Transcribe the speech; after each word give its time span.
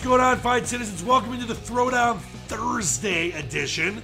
What's 0.00 0.08
going 0.08 0.22
on, 0.22 0.38
fine 0.38 0.64
citizens? 0.64 1.04
Welcome 1.04 1.34
into 1.34 1.44
the 1.44 1.52
Throwdown 1.52 2.20
Thursday 2.48 3.32
edition 3.32 4.02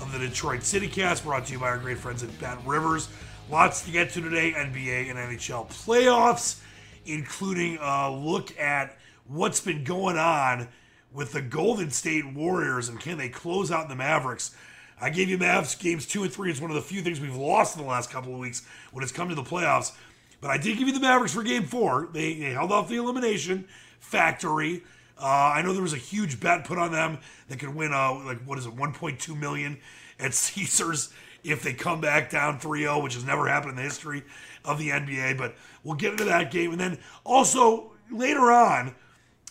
of 0.00 0.10
the 0.10 0.18
Detroit 0.18 0.64
City 0.64 0.88
Cast, 0.88 1.22
brought 1.22 1.46
to 1.46 1.52
you 1.52 1.60
by 1.60 1.68
our 1.68 1.78
great 1.78 1.98
friends 1.98 2.24
at 2.24 2.36
Bet 2.40 2.58
Rivers. 2.66 3.08
Lots 3.48 3.82
to 3.82 3.92
get 3.92 4.10
to 4.10 4.20
today 4.20 4.54
NBA 4.56 5.08
and 5.08 5.16
NHL 5.16 5.68
playoffs, 5.68 6.58
including 7.04 7.78
a 7.80 8.10
look 8.10 8.58
at 8.58 8.98
what's 9.28 9.60
been 9.60 9.84
going 9.84 10.18
on 10.18 10.66
with 11.12 11.30
the 11.30 11.42
Golden 11.42 11.92
State 11.92 12.26
Warriors 12.34 12.88
and 12.88 12.98
can 12.98 13.16
they 13.16 13.28
close 13.28 13.70
out 13.70 13.88
the 13.88 13.94
Mavericks. 13.94 14.52
I 15.00 15.10
gave 15.10 15.28
you 15.28 15.38
Mavs 15.38 15.78
games 15.78 16.06
two 16.06 16.24
and 16.24 16.32
three. 16.32 16.50
It's 16.50 16.60
one 16.60 16.72
of 16.72 16.74
the 16.74 16.82
few 16.82 17.02
things 17.02 17.20
we've 17.20 17.36
lost 17.36 17.76
in 17.76 17.84
the 17.84 17.88
last 17.88 18.10
couple 18.10 18.34
of 18.34 18.40
weeks 18.40 18.66
when 18.90 19.04
it's 19.04 19.12
come 19.12 19.28
to 19.28 19.36
the 19.36 19.44
playoffs. 19.44 19.92
But 20.40 20.50
I 20.50 20.58
did 20.58 20.76
give 20.76 20.88
you 20.88 20.94
the 20.94 20.98
Mavericks 20.98 21.34
for 21.34 21.44
game 21.44 21.62
four. 21.62 22.08
They, 22.12 22.34
they 22.34 22.50
held 22.50 22.72
off 22.72 22.88
the 22.88 22.96
elimination 22.96 23.68
factory. 24.00 24.82
Uh, 25.18 25.52
I 25.54 25.62
know 25.62 25.72
there 25.72 25.82
was 25.82 25.94
a 25.94 25.98
huge 25.98 26.40
bet 26.40 26.64
put 26.64 26.78
on 26.78 26.92
them 26.92 27.18
that 27.48 27.58
could 27.58 27.74
win, 27.74 27.92
uh, 27.92 28.22
like, 28.24 28.42
what 28.44 28.58
is 28.58 28.66
it, 28.66 28.76
1.2 28.76 29.38
million 29.38 29.78
at 30.20 30.34
Caesars 30.34 31.12
if 31.42 31.62
they 31.62 31.72
come 31.72 32.00
back 32.00 32.28
down 32.30 32.58
3-0, 32.58 33.02
which 33.02 33.14
has 33.14 33.24
never 33.24 33.46
happened 33.46 33.70
in 33.70 33.76
the 33.76 33.82
history 33.82 34.22
of 34.64 34.78
the 34.78 34.88
NBA. 34.88 35.38
But 35.38 35.54
we'll 35.84 35.96
get 35.96 36.12
into 36.12 36.24
that 36.24 36.50
game. 36.50 36.72
And 36.72 36.80
then 36.80 36.98
also 37.24 37.92
later 38.10 38.50
on, 38.50 38.94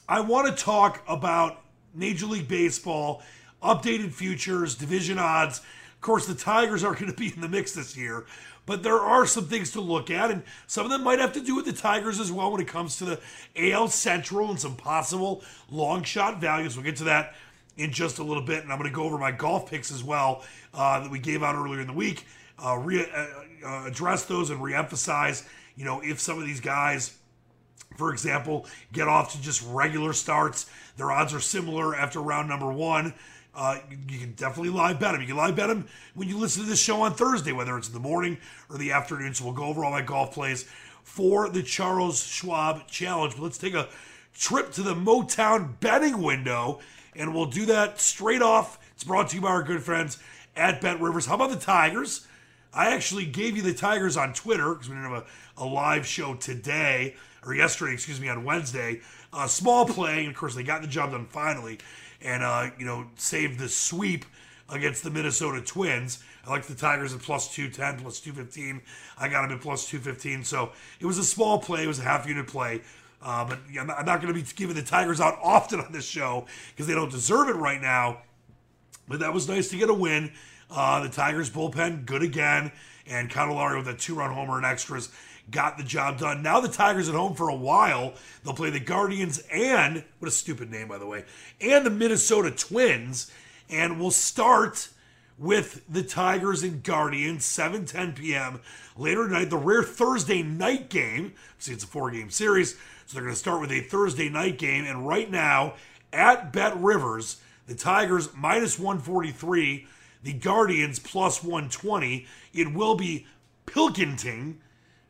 I 0.08 0.20
want 0.20 0.56
to 0.56 0.64
talk 0.64 1.04
about 1.08 1.62
Major 1.94 2.26
League 2.28 2.48
Baseball, 2.48 3.24
updated 3.64 4.12
futures, 4.12 4.76
division 4.76 5.18
odds. 5.18 5.60
Of 5.60 6.02
course, 6.02 6.28
the 6.28 6.36
Tigers 6.36 6.84
are 6.84 6.94
going 6.94 7.08
to 7.08 7.18
be 7.18 7.34
in 7.34 7.42
the 7.42 7.50
mix 7.50 7.72
this 7.72 7.98
year, 7.98 8.26
but 8.66 8.84
there 8.84 9.00
are 9.00 9.26
some 9.26 9.46
things 9.46 9.72
to 9.72 9.82
look 9.82 10.10
at, 10.10 10.32
and 10.32 10.44
some 10.68 10.86
of 10.86 10.92
them 10.92 11.04
might 11.04 11.20
have 11.20 11.34
to 11.34 11.42
do 11.42 11.56
with 11.56 11.66
the 11.66 11.74
Tigers 11.74 12.20
as 12.20 12.32
well 12.32 12.52
when 12.52 12.62
it 12.62 12.68
comes 12.68 12.98
to 12.98 13.06
the 13.06 13.20
AL 13.56 13.90
Central 13.90 14.50
and 14.50 14.60
some 14.60 14.76
possible 14.76 15.44
long 15.70 16.04
shot 16.04 16.42
values. 16.42 16.76
We'll 16.76 16.86
get 16.86 16.96
to 16.98 17.06
that 17.06 17.36
in 17.78 17.92
just 17.92 18.20
a 18.20 18.24
little 18.24 18.44
bit, 18.44 18.64
and 18.64 18.72
I'm 18.72 18.80
going 18.80 18.90
to 18.90 18.96
go 18.96 19.04
over 19.04 19.18
my 19.18 19.32
golf 19.32 19.70
picks 19.70 19.92
as 19.92 20.04
well 20.04 20.44
uh, 20.74 21.02
that 21.02 21.12
we 21.12 21.20
gave 21.20 21.44
out 21.44 21.56
earlier 21.56 21.82
in 21.82 21.88
the 21.88 21.94
week. 21.94 22.26
Uh, 22.58 22.78
re- 22.78 23.08
uh, 23.14 23.28
uh 23.66 23.86
address 23.88 24.24
those 24.26 24.50
and 24.50 24.62
reemphasize, 24.62 25.46
you 25.76 25.84
know, 25.84 26.02
if 26.02 26.20
some 26.20 26.40
of 26.40 26.46
these 26.46 26.62
guys, 26.62 27.18
for 27.98 28.12
example, 28.12 28.66
get 28.94 29.08
off 29.08 29.34
to 29.34 29.42
just 29.42 29.62
regular 29.68 30.14
starts, 30.14 30.70
their 30.98 31.12
odds 31.12 31.34
are 31.34 31.42
similar 31.42 31.96
after 31.96 32.22
round 32.22 32.48
number 32.48 32.72
one. 32.72 33.14
Uh, 33.56 33.80
you 34.10 34.20
can 34.20 34.34
definitely 34.34 34.70
live 34.70 35.00
bet 35.00 35.14
them. 35.14 35.22
You 35.22 35.28
can 35.28 35.38
live 35.38 35.56
bet 35.56 35.70
them 35.70 35.88
when 36.14 36.28
you 36.28 36.38
listen 36.38 36.64
to 36.64 36.70
this 36.70 36.82
show 36.82 37.02
on 37.02 37.14
Thursday, 37.14 37.54
whether 37.54 37.78
it's 37.78 37.88
in 37.88 37.94
the 37.94 38.00
morning 38.00 38.38
or 38.70 38.78
the 38.78 38.92
afternoon. 38.92 39.34
So 39.34 39.46
we'll 39.46 39.54
go 39.54 39.66
over 39.66 39.86
all 39.86 39.92
my 39.92 40.02
golf 40.02 40.34
plays 40.34 40.66
for 41.04 41.48
the 41.48 41.64
Charles 41.64 42.22
Schwab 42.22 42.88
Challenge. 42.88 43.36
But 43.36 43.44
let's 43.44 43.58
take 43.58 43.74
a 43.74 43.88
trip 44.34 44.72
to 44.74 44.82
the 44.82 44.94
Motown 44.94 45.80
betting 45.80 46.22
window, 46.22 46.80
and 47.16 47.34
we'll 47.34 47.46
do 47.46 47.66
that 47.68 48.02
straight 48.02 48.42
off. 48.42 48.78
It's 48.94 49.06
brought 49.06 49.30
to 49.30 49.36
you 49.38 49.42
by 49.42 49.50
our 49.50 49.64
good 49.64 49.82
friends 49.82 50.18
at 50.58 50.82
Bet 50.82 51.00
Rivers. 51.00 51.26
How 51.26 51.36
about 51.36 51.52
the 51.52 51.56
Tigers? 51.56 52.28
I 52.74 52.94
actually 52.94 53.26
gave 53.26 53.56
you 53.56 53.64
the 53.64 53.74
Tigers 53.74 54.18
on 54.18 54.34
Twitter 54.34 54.74
because 54.74 54.90
we 54.90 54.96
didn't 54.96 55.12
have 55.12 55.26
a, 55.58 55.64
a 55.64 55.66
live 55.66 56.06
show 56.06 56.36
today, 56.36 57.16
or 57.46 57.56
yesterday, 57.56 57.94
excuse 57.94 58.20
me, 58.20 58.28
on 58.28 58.44
Wednesday. 58.44 59.00
A 59.32 59.48
small 59.48 59.86
play, 59.86 60.20
and 60.20 60.30
of 60.30 60.36
course, 60.36 60.56
they 60.56 60.64
got 60.64 60.82
the 60.82 60.88
job 60.88 61.12
done 61.12 61.26
finally 61.26 61.80
and 62.22 62.44
uh, 62.44 62.70
you 62.78 62.86
know 62.86 63.08
saved 63.16 63.60
the 63.60 63.70
sweep 63.70 64.26
against 64.70 65.04
the 65.04 65.10
Minnesota 65.10 65.62
Twins. 65.62 66.24
I 66.46 66.50
like 66.50 66.66
the 66.66 66.76
Tigers 66.76 67.14
at 67.14 67.22
plus 67.22 67.54
210, 67.54 68.04
plus 68.04 68.20
215. 68.20 68.82
I 69.18 69.28
got 69.28 69.44
them 69.48 69.58
at 69.58 69.62
plus 69.62 69.88
215. 69.88 70.44
So 70.44 70.72
it 71.00 71.06
was 71.06 71.18
a 71.18 71.24
small 71.24 71.60
play. 71.60 71.84
It 71.84 71.88
was 71.88 72.00
a 72.00 72.04
half 72.04 72.28
unit 72.28 72.48
play. 72.48 72.82
Uh, 73.22 73.46
but 73.46 73.60
I'm 73.80 73.88
not, 73.88 74.06
not 74.06 74.22
going 74.22 74.34
to 74.34 74.40
be 74.40 74.46
giving 74.56 74.76
the 74.76 74.84
Tigers 74.84 75.20
out 75.20 75.40
often 75.44 75.80
on 75.80 75.92
this 75.92 76.06
show 76.06 76.46
because 76.70 76.88
they 76.88 76.94
don't 76.94 77.12
deserve 77.12 77.50
it 77.50 77.56
right 77.56 77.82
now. 77.82 78.20
But 79.08 79.20
that 79.20 79.34
was 79.34 79.48
nice 79.48 79.70
to 79.70 79.78
get 79.78 79.90
a 79.90 79.94
win. 79.94 80.32
Uh, 80.70 81.02
the 81.04 81.10
Tigers 81.10 81.50
bullpen, 81.50 82.06
good 82.06 82.24
again. 82.24 82.72
And 83.08 83.30
Candelario 83.30 83.78
with 83.78 83.88
a 83.88 83.94
two 83.94 84.16
run 84.16 84.34
homer 84.34 84.58
and 84.58 84.66
extras 84.66 85.10
got 85.52 85.78
the 85.78 85.84
job 85.84 86.20
done. 86.20 86.42
Now 86.42 86.60
the 86.60 86.68
Tigers 86.68 87.10
at 87.10 87.16
home 87.16 87.36
for 87.36 87.50
a 87.50 87.56
while. 87.56 88.14
They'll 88.44 88.54
play 88.54 88.70
the 88.70 88.80
Guardians 88.80 89.40
and, 89.52 90.04
what 90.20 90.28
a 90.28 90.32
stupid 90.32 90.72
name, 90.72 90.88
by 90.88 90.98
the 90.98 91.08
way, 91.08 91.26
and 91.62 91.86
the 91.86 91.90
Minnesota 91.90 92.52
Twins. 92.52 93.32
And 93.70 94.00
we'll 94.00 94.12
start 94.12 94.90
with 95.38 95.84
the 95.90 96.04
Tigers 96.04 96.64
and 96.64 96.84
Guardians, 96.84 97.46
7 97.46 97.86
10 97.86 98.14
p.m. 98.14 98.62
later 98.98 99.28
tonight. 99.28 99.50
The 99.50 99.58
rare 99.58 99.84
Thursday 99.84 100.44
night 100.44 100.90
game. 100.90 101.34
See, 101.58 101.74
it's 101.74 101.84
a 101.84 101.88
four 101.88 102.12
game 102.12 102.30
series. 102.30 102.76
So 103.06 103.14
they're 103.14 103.24
going 103.24 103.34
to 103.34 103.40
start 103.40 103.62
with 103.62 103.72
a 103.72 103.82
Thursday 103.82 104.30
night 104.30 104.58
game. 104.58 104.86
And 104.86 105.08
right 105.08 105.30
now, 105.30 105.76
at 106.14 106.54
Bet 106.54 106.80
Rivers, 106.80 107.42
the 107.68 107.76
Tigers 107.76 108.30
minus 108.36 108.80
143, 108.80 109.88
the 110.24 110.34
Guardians 110.34 111.00
plus 111.00 111.44
120. 111.44 112.26
It 112.54 112.74
will 112.74 112.96
be 112.96 113.28
Pilkington 113.66 114.60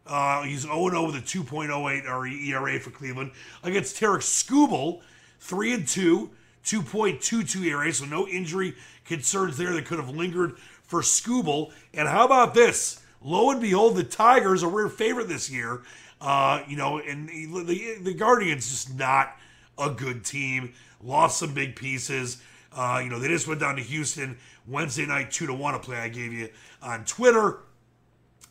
uh, 0.08 0.44
he's 0.44 0.62
0 0.62 0.90
0 0.90 1.06
with 1.06 1.16
a 1.16 1.20
2.08 1.20 2.48
ERA 2.48 2.80
for 2.80 2.92
Cleveland 2.92 3.32
against 3.64 3.98
Tarik 3.98 4.22
Skubal, 4.22 5.02
3 5.40 5.74
and 5.74 5.88
2, 5.88 6.30
2.22 6.64 7.66
ERA, 7.66 7.94
so 7.94 8.06
no 8.06 8.28
injury 8.28 8.76
concerns 9.06 9.58
there 9.58 9.74
that 9.74 9.86
could 9.86 10.00
have 10.00 10.10
lingered 10.10 10.58
for 10.84 11.02
Skubal. 11.02 11.72
And 11.94 12.08
how 12.08 12.26
about 12.26 12.54
this? 12.54 13.02
Lo 13.24 13.50
and 13.50 13.60
behold, 13.60 13.96
the 13.96 14.04
Tigers 14.04 14.64
are 14.64 14.70
real 14.70 14.90
favorite 14.90 15.28
this 15.28 15.50
year. 15.50 15.82
Uh, 16.22 16.62
you 16.68 16.78
know, 16.78 17.00
and 17.00 17.28
the, 17.30 17.98
the 18.02 18.14
Guardians 18.14 18.70
just 18.70 18.96
not 18.96 19.36
a 19.78 19.90
good 19.90 20.24
team. 20.24 20.74
Lost 21.04 21.40
some 21.40 21.54
big 21.54 21.76
pieces. 21.76 22.42
Uh, 22.74 23.02
you 23.04 23.10
know, 23.10 23.20
they 23.20 23.28
just 23.28 23.48
went 23.48 23.60
down 23.60 23.76
to 23.76 23.82
Houston 23.82 24.38
Wednesday 24.68 25.06
night, 25.06 25.32
two 25.32 25.46
to 25.48 25.54
one, 25.54 25.76
a 25.76 25.80
play 25.80 25.98
I 25.98 26.10
gave 26.10 26.34
you 26.34 26.50
on 26.82 27.06
Twitter. 27.06 27.60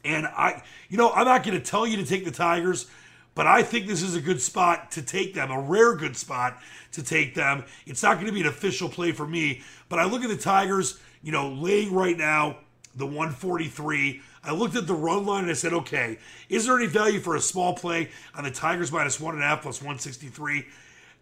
And 0.04 0.26
I, 0.26 0.62
you 0.88 0.98
know, 0.98 1.10
I'm 1.10 1.24
not 1.24 1.42
going 1.42 1.58
to 1.58 1.64
tell 1.64 1.86
you 1.86 1.96
to 1.96 2.04
take 2.04 2.24
the 2.24 2.30
Tigers, 2.30 2.86
but 3.34 3.46
I 3.46 3.62
think 3.62 3.86
this 3.86 4.02
is 4.02 4.14
a 4.14 4.20
good 4.20 4.40
spot 4.40 4.90
to 4.92 5.02
take 5.02 5.34
them, 5.34 5.50
a 5.50 5.60
rare 5.60 5.94
good 5.94 6.16
spot 6.16 6.58
to 6.92 7.02
take 7.02 7.34
them. 7.34 7.64
It's 7.86 8.02
not 8.02 8.14
going 8.14 8.26
to 8.26 8.32
be 8.32 8.42
an 8.42 8.46
official 8.46 8.88
play 8.88 9.12
for 9.12 9.26
me, 9.26 9.62
but 9.88 9.98
I 9.98 10.04
look 10.04 10.22
at 10.22 10.28
the 10.28 10.36
Tigers, 10.36 11.00
you 11.22 11.32
know, 11.32 11.50
laying 11.50 11.92
right 11.92 12.16
now 12.16 12.58
the 12.96 13.06
143. 13.06 14.20
I 14.44 14.52
looked 14.52 14.76
at 14.76 14.86
the 14.86 14.94
run 14.94 15.26
line 15.26 15.44
and 15.44 15.50
I 15.50 15.54
said, 15.54 15.72
okay, 15.72 16.18
is 16.48 16.66
there 16.66 16.76
any 16.76 16.86
value 16.86 17.18
for 17.18 17.34
a 17.34 17.40
small 17.40 17.74
play 17.74 18.10
on 18.34 18.44
the 18.44 18.50
Tigers 18.50 18.92
minus 18.92 19.18
one 19.18 19.34
and 19.34 19.42
a 19.42 19.46
half 19.46 19.62
plus 19.62 19.80
163? 19.80 20.66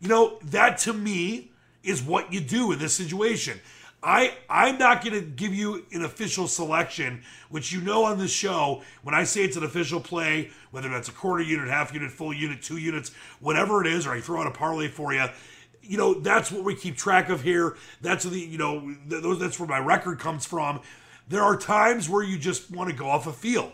You 0.01 0.09
know, 0.09 0.39
that 0.47 0.79
to 0.79 0.93
me 0.93 1.51
is 1.83 2.03
what 2.03 2.33
you 2.33 2.41
do 2.41 2.73
in 2.73 2.79
this 2.79 2.95
situation. 2.95 3.61
I 4.03 4.35
I'm 4.49 4.79
not 4.79 5.05
going 5.05 5.15
to 5.15 5.21
give 5.23 5.55
you 5.55 5.85
an 5.93 6.05
official 6.05 6.49
selection, 6.49 7.23
which 7.51 7.73
you 7.73 7.81
know 7.81 8.05
on 8.05 8.19
this 8.19 8.33
show 8.33 8.83
when 9.03 9.15
I 9.15 9.25
say 9.25 9.45
it's 9.45 9.57
an 9.57 9.63
official 9.63 10.01
play, 10.01 10.51
whether 10.73 10.89
that's 10.89 11.09
a 11.09 11.13
quarter 11.13 11.43
unit, 11.43 11.69
half 11.69 11.95
unit, 11.95 12.11
full 12.11 12.33
unit, 12.33 12.63
two 12.63 12.79
units, 12.79 13.13
whatever 13.41 13.81
it 13.81 13.87
is, 13.87 14.07
or 14.07 14.13
I 14.13 14.21
throw 14.21 14.41
out 14.41 14.47
a 14.47 14.51
parlay 14.51 14.89
for 14.89 15.13
you. 15.13 15.27
You 15.83 15.99
know 15.99 16.15
that's 16.15 16.51
what 16.51 16.65
we 16.65 16.75
keep 16.75 16.97
track 16.97 17.29
of 17.29 17.43
here. 17.43 17.77
That's 18.01 18.25
the 18.25 18.39
you 18.39 18.59
know 18.59 18.95
those 19.07 19.39
that's 19.39 19.61
where 19.61 19.69
my 19.69 19.79
record 19.79 20.19
comes 20.19 20.45
from. 20.45 20.81
There 21.29 21.43
are 21.43 21.57
times 21.57 22.09
where 22.09 22.23
you 22.23 22.39
just 22.39 22.71
want 22.71 22.91
to 22.91 22.97
go 22.97 23.09
off 23.09 23.27
a 23.27 23.33
feel, 23.33 23.73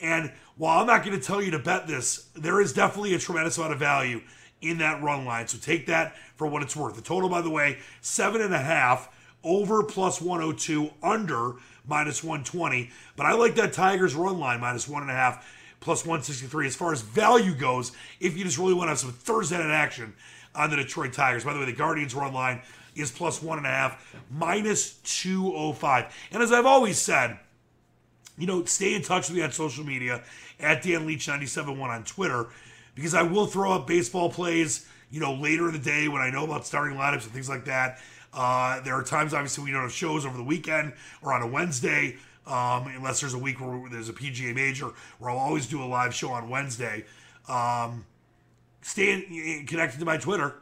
and 0.00 0.32
while 0.56 0.80
I'm 0.80 0.86
not 0.86 1.04
going 1.04 1.18
to 1.18 1.24
tell 1.24 1.42
you 1.42 1.50
to 1.50 1.58
bet 1.58 1.86
this, 1.86 2.28
there 2.34 2.60
is 2.60 2.72
definitely 2.72 3.14
a 3.14 3.18
tremendous 3.18 3.58
amount 3.58 3.72
of 3.74 3.78
value 3.78 4.22
in 4.62 4.78
that 4.78 5.02
run 5.02 5.24
line. 5.24 5.46
So 5.48 5.58
take 5.58 5.86
that 5.86 6.16
for 6.36 6.46
what 6.46 6.62
it's 6.62 6.76
worth. 6.76 6.96
The 6.96 7.02
total, 7.02 7.28
by 7.28 7.40
the 7.42 7.50
way, 7.50 7.78
seven 8.00 8.40
and 8.40 8.54
a 8.54 8.60
half 8.60 9.08
over 9.44 9.82
plus 9.82 10.20
102, 10.20 10.90
under 11.02 11.54
minus 11.86 12.22
120. 12.22 12.90
But 13.16 13.26
I 13.26 13.32
like 13.32 13.54
that 13.56 13.72
Tigers 13.72 14.14
run 14.14 14.38
line 14.38 14.60
minus 14.60 14.88
one 14.88 15.02
and 15.02 15.10
a 15.10 15.14
half 15.14 15.46
plus 15.80 16.04
163. 16.04 16.66
As 16.66 16.76
far 16.76 16.92
as 16.92 17.02
value 17.02 17.54
goes, 17.54 17.92
if 18.20 18.36
you 18.36 18.44
just 18.44 18.58
really 18.58 18.74
want 18.74 18.86
to 18.86 18.90
have 18.90 18.98
some 18.98 19.12
Thursday 19.12 19.58
night 19.58 19.70
action 19.70 20.14
on 20.54 20.70
the 20.70 20.76
Detroit 20.76 21.12
Tigers. 21.12 21.44
By 21.44 21.52
the 21.52 21.60
way, 21.60 21.66
the 21.66 21.72
Guardians 21.72 22.14
run 22.14 22.32
line 22.32 22.62
is 22.94 23.10
plus 23.10 23.42
one 23.42 23.58
and 23.58 23.66
a 23.66 23.70
half, 23.70 24.14
minus 24.30 24.94
205. 25.04 26.14
And 26.30 26.42
as 26.42 26.52
I've 26.52 26.66
always 26.66 26.98
said, 26.98 27.38
you 28.38 28.46
know, 28.46 28.64
stay 28.64 28.94
in 28.94 29.02
touch 29.02 29.28
with 29.28 29.36
me 29.36 29.42
on 29.42 29.52
social 29.52 29.84
media 29.84 30.22
at 30.60 30.82
Dan 30.82 31.06
Leach 31.06 31.26
971 31.26 31.90
on 31.90 32.04
Twitter 32.04 32.48
because 32.94 33.14
I 33.14 33.22
will 33.22 33.46
throw 33.46 33.72
up 33.72 33.86
baseball 33.86 34.30
plays, 34.30 34.86
you 35.10 35.20
know, 35.20 35.34
later 35.34 35.66
in 35.68 35.72
the 35.72 35.78
day 35.78 36.08
when 36.08 36.22
I 36.22 36.30
know 36.30 36.44
about 36.44 36.66
starting 36.66 36.96
lineups 36.96 37.24
and 37.24 37.32
things 37.32 37.48
like 37.48 37.64
that. 37.66 38.00
Uh, 38.34 38.80
there 38.80 38.94
are 38.94 39.02
times, 39.02 39.34
obviously, 39.34 39.64
we 39.64 39.70
don't 39.70 39.82
have 39.82 39.92
shows 39.92 40.24
over 40.24 40.36
the 40.36 40.42
weekend 40.42 40.92
or 41.22 41.32
on 41.32 41.42
a 41.42 41.46
Wednesday, 41.46 42.16
um, 42.46 42.86
unless 42.96 43.20
there's 43.20 43.34
a 43.34 43.38
week 43.38 43.60
where 43.60 43.88
there's 43.90 44.08
a 44.08 44.12
PGA 44.12 44.54
major, 44.54 44.90
where 45.18 45.30
I'll 45.30 45.38
always 45.38 45.66
do 45.66 45.82
a 45.82 45.86
live 45.86 46.14
show 46.14 46.30
on 46.30 46.48
Wednesday. 46.48 47.04
Um, 47.48 48.06
stay 48.80 49.12
in, 49.12 49.66
connected 49.66 49.98
to 49.98 50.04
my 50.04 50.16
Twitter 50.16 50.54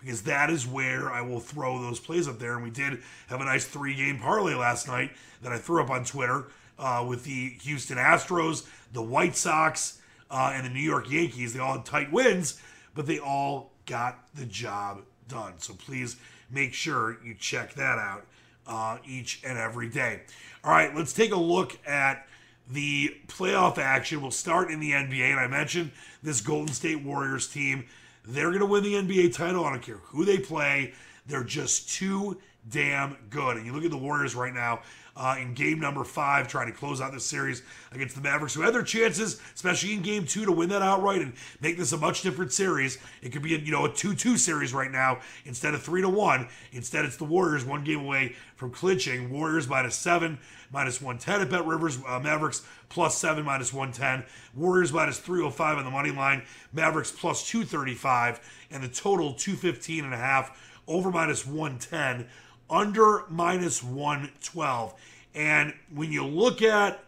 because 0.00 0.22
that 0.22 0.50
is 0.50 0.66
where 0.66 1.10
I 1.10 1.20
will 1.20 1.40
throw 1.40 1.80
those 1.80 2.00
plays 2.00 2.26
up 2.26 2.38
there. 2.38 2.54
And 2.54 2.64
we 2.64 2.70
did 2.70 3.00
have 3.28 3.40
a 3.40 3.44
nice 3.44 3.66
three 3.66 3.94
game 3.94 4.18
parlay 4.18 4.54
last 4.54 4.88
night 4.88 5.12
that 5.42 5.52
I 5.52 5.58
threw 5.58 5.82
up 5.82 5.90
on 5.90 6.04
Twitter 6.04 6.46
uh, 6.78 7.04
with 7.06 7.24
the 7.24 7.50
Houston 7.62 7.98
Astros, 7.98 8.66
the 8.92 9.02
White 9.02 9.36
Sox, 9.36 10.00
uh, 10.30 10.52
and 10.54 10.64
the 10.64 10.70
New 10.70 10.80
York 10.80 11.10
Yankees. 11.10 11.52
They 11.52 11.60
all 11.60 11.76
had 11.76 11.84
tight 11.84 12.10
wins, 12.10 12.60
but 12.94 13.06
they 13.06 13.18
all 13.18 13.72
got 13.86 14.26
the 14.34 14.46
job 14.46 15.02
done. 15.28 15.54
So 15.58 15.74
please 15.74 16.16
make 16.50 16.74
sure 16.74 17.18
you 17.24 17.34
check 17.34 17.74
that 17.74 17.98
out 17.98 18.26
uh, 18.66 18.98
each 19.06 19.42
and 19.44 19.58
every 19.58 19.88
day. 19.88 20.22
All 20.64 20.72
right, 20.72 20.94
let's 20.94 21.12
take 21.12 21.32
a 21.32 21.38
look 21.38 21.78
at 21.86 22.26
the 22.70 23.16
playoff 23.26 23.78
action. 23.78 24.20
We'll 24.20 24.30
start 24.30 24.70
in 24.70 24.80
the 24.80 24.92
NBA, 24.92 25.30
and 25.30 25.40
I 25.40 25.46
mentioned 25.46 25.90
this 26.22 26.40
Golden 26.40 26.72
State 26.72 27.02
Warriors 27.02 27.48
team. 27.48 27.86
They're 28.24 28.48
going 28.48 28.60
to 28.60 28.66
win 28.66 28.82
the 28.82 28.94
NBA 28.94 29.34
title. 29.34 29.64
I 29.64 29.70
don't 29.70 29.82
care 29.82 29.96
who 29.96 30.24
they 30.24 30.38
play. 30.38 30.92
They're 31.26 31.44
just 31.44 31.90
too 31.90 32.38
damn 32.68 33.16
good. 33.30 33.56
And 33.56 33.66
you 33.66 33.72
look 33.72 33.84
at 33.84 33.90
the 33.90 33.96
Warriors 33.96 34.34
right 34.34 34.54
now 34.54 34.80
uh, 35.16 35.36
in 35.40 35.54
game 35.54 35.80
number 35.80 36.04
five, 36.04 36.48
trying 36.48 36.66
to 36.66 36.78
close 36.78 37.00
out 37.00 37.12
this 37.12 37.26
series 37.26 37.62
against 37.92 38.14
the 38.14 38.20
Mavericks, 38.20 38.54
who 38.54 38.62
had 38.62 38.74
their 38.74 38.82
chances, 38.82 39.40
especially 39.54 39.94
in 39.94 40.02
game 40.02 40.24
two, 40.24 40.44
to 40.44 40.52
win 40.52 40.68
that 40.70 40.82
outright 40.82 41.20
and 41.20 41.32
make 41.60 41.76
this 41.76 41.92
a 41.92 41.96
much 41.96 42.22
different 42.22 42.52
series. 42.52 42.98
It 43.22 43.30
could 43.30 43.42
be, 43.42 43.54
a, 43.54 43.58
you 43.58 43.72
know, 43.72 43.84
a 43.84 43.92
two-two 43.92 44.36
series 44.36 44.72
right 44.72 44.90
now 44.90 45.20
instead 45.44 45.74
of 45.74 45.82
three 45.82 46.02
to 46.02 46.08
one. 46.08 46.48
Instead, 46.72 47.04
it's 47.04 47.16
the 47.16 47.24
Warriors 47.24 47.64
one 47.64 47.84
game 47.84 48.00
away 48.00 48.36
from 48.56 48.70
clinching. 48.70 49.30
Warriors 49.30 49.68
minus 49.68 49.96
seven, 49.96 50.38
minus 50.72 51.00
110 51.00 51.42
at 51.42 51.50
Bet 51.50 51.66
Rivers. 51.66 51.98
Uh, 52.06 52.20
Mavericks 52.20 52.62
plus 52.88 53.16
seven, 53.16 53.44
minus 53.44 53.72
110. 53.72 54.24
Warriors 54.54 54.92
minus 54.92 55.18
305 55.18 55.78
on 55.78 55.84
the 55.84 55.90
money 55.90 56.10
line. 56.10 56.42
Mavericks 56.72 57.10
plus 57.10 57.46
235, 57.48 58.66
and 58.70 58.82
the 58.82 58.88
total 58.88 59.34
215 59.34 60.04
and 60.04 60.14
a 60.14 60.16
half 60.16 60.58
over 60.86 61.10
minus 61.10 61.46
110 61.46 62.26
under 62.70 63.24
minus 63.28 63.82
112. 63.82 64.94
And 65.34 65.74
when 65.92 66.12
you 66.12 66.24
look 66.24 66.62
at 66.62 67.04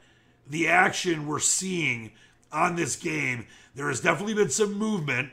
the 0.49 0.69
action 0.69 1.27
we're 1.27 1.39
seeing 1.39 2.13
on 2.53 2.77
this 2.77 2.97
game, 2.97 3.47
there 3.75 3.89
has 3.89 4.01
definitely 4.01 4.35
been 4.35 4.51
some 4.51 4.75
movement 4.75 5.31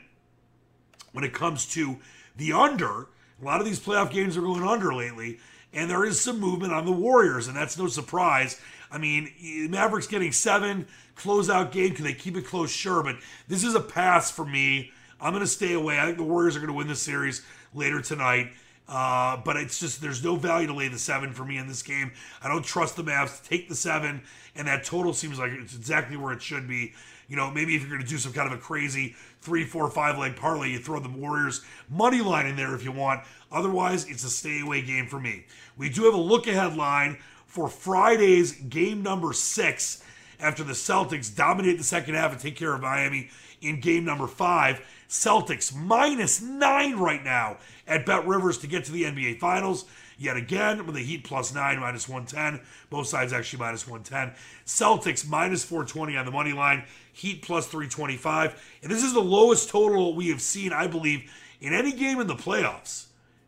when 1.12 1.24
it 1.24 1.34
comes 1.34 1.66
to 1.74 1.98
the 2.36 2.52
under. 2.52 3.08
A 3.40 3.44
lot 3.44 3.60
of 3.60 3.66
these 3.66 3.80
playoff 3.80 4.10
games 4.10 4.36
are 4.36 4.42
going 4.42 4.62
under 4.62 4.94
lately, 4.94 5.38
and 5.72 5.90
there 5.90 6.04
is 6.04 6.20
some 6.20 6.38
movement 6.38 6.72
on 6.72 6.84
the 6.86 6.92
Warriors, 6.92 7.48
and 7.48 7.56
that's 7.56 7.78
no 7.78 7.86
surprise. 7.86 8.60
I 8.90 8.98
mean, 8.98 9.32
Mavericks 9.70 10.06
getting 10.06 10.32
seven, 10.32 10.86
closeout 11.16 11.72
game. 11.72 11.94
Can 11.94 12.04
they 12.04 12.12
keep 12.12 12.36
it 12.36 12.46
close? 12.46 12.70
Sure, 12.70 13.02
but 13.02 13.16
this 13.48 13.64
is 13.64 13.74
a 13.74 13.80
pass 13.80 14.30
for 14.30 14.44
me. 14.44 14.92
I'm 15.20 15.32
going 15.32 15.44
to 15.44 15.50
stay 15.50 15.74
away. 15.74 15.98
I 15.98 16.06
think 16.06 16.16
the 16.16 16.24
Warriors 16.24 16.56
are 16.56 16.60
going 16.60 16.68
to 16.68 16.76
win 16.76 16.88
this 16.88 17.02
series 17.02 17.44
later 17.74 18.00
tonight. 18.00 18.52
Uh, 18.90 19.36
but 19.44 19.56
it's 19.56 19.78
just 19.78 20.02
there's 20.02 20.24
no 20.24 20.34
value 20.34 20.66
to 20.66 20.74
lay 20.74 20.88
the 20.88 20.98
seven 20.98 21.32
for 21.32 21.44
me 21.44 21.56
in 21.56 21.68
this 21.68 21.80
game. 21.80 22.10
I 22.42 22.48
don't 22.48 22.64
trust 22.64 22.96
the 22.96 23.04
Mavs 23.04 23.40
to 23.40 23.48
take 23.48 23.68
the 23.68 23.76
seven, 23.76 24.22
and 24.56 24.66
that 24.66 24.84
total 24.84 25.12
seems 25.12 25.38
like 25.38 25.52
it's 25.52 25.76
exactly 25.76 26.16
where 26.16 26.32
it 26.32 26.42
should 26.42 26.66
be. 26.66 26.92
You 27.28 27.36
know, 27.36 27.52
maybe 27.52 27.76
if 27.76 27.82
you're 27.82 27.90
going 27.90 28.02
to 28.02 28.08
do 28.08 28.18
some 28.18 28.32
kind 28.32 28.52
of 28.52 28.58
a 28.58 28.60
crazy 28.60 29.14
three, 29.42 29.64
four, 29.64 29.88
five 29.88 30.18
leg 30.18 30.34
parlay, 30.34 30.70
you 30.70 30.80
throw 30.80 30.98
the 30.98 31.08
Warriors 31.08 31.64
money 31.88 32.20
line 32.20 32.46
in 32.46 32.56
there 32.56 32.74
if 32.74 32.82
you 32.82 32.90
want. 32.90 33.20
Otherwise, 33.52 34.10
it's 34.10 34.24
a 34.24 34.30
stay 34.30 34.60
away 34.60 34.82
game 34.82 35.06
for 35.06 35.20
me. 35.20 35.46
We 35.76 35.88
do 35.88 36.04
have 36.06 36.14
a 36.14 36.20
look 36.20 36.48
ahead 36.48 36.76
line 36.76 37.18
for 37.46 37.68
Friday's 37.68 38.52
game 38.52 39.04
number 39.04 39.32
six 39.32 40.02
after 40.40 40.64
the 40.64 40.72
Celtics 40.72 41.34
dominate 41.34 41.78
the 41.78 41.84
second 41.84 42.16
half 42.16 42.32
and 42.32 42.40
take 42.40 42.56
care 42.56 42.74
of 42.74 42.80
Miami 42.80 43.30
in 43.60 43.80
game 43.80 44.04
number 44.04 44.26
five. 44.26 44.80
Celtics 45.08 45.74
minus 45.74 46.40
nine 46.40 46.96
right 46.96 47.22
now 47.24 47.58
at 47.90 48.06
Bet 48.06 48.26
Rivers 48.26 48.56
to 48.58 48.66
get 48.66 48.84
to 48.84 48.92
the 48.92 49.02
NBA 49.02 49.40
Finals. 49.40 49.84
Yet 50.16 50.36
again, 50.36 50.86
with 50.86 50.94
the 50.94 51.02
Heat 51.02 51.24
plus 51.24 51.52
nine, 51.52 51.80
minus 51.80 52.08
110. 52.08 52.64
Both 52.88 53.08
sides 53.08 53.32
actually 53.32 53.58
minus 53.58 53.86
110. 53.86 54.34
Celtics 54.64 55.28
minus 55.28 55.64
420 55.64 56.16
on 56.16 56.24
the 56.24 56.30
money 56.30 56.52
line. 56.52 56.84
Heat 57.12 57.42
plus 57.42 57.66
325. 57.66 58.78
And 58.82 58.90
this 58.90 59.02
is 59.02 59.12
the 59.12 59.20
lowest 59.20 59.68
total 59.68 60.14
we 60.14 60.28
have 60.28 60.40
seen, 60.40 60.72
I 60.72 60.86
believe, 60.86 61.30
in 61.60 61.72
any 61.72 61.92
game 61.92 62.20
in 62.20 62.26
the 62.26 62.34
playoffs. 62.34 63.06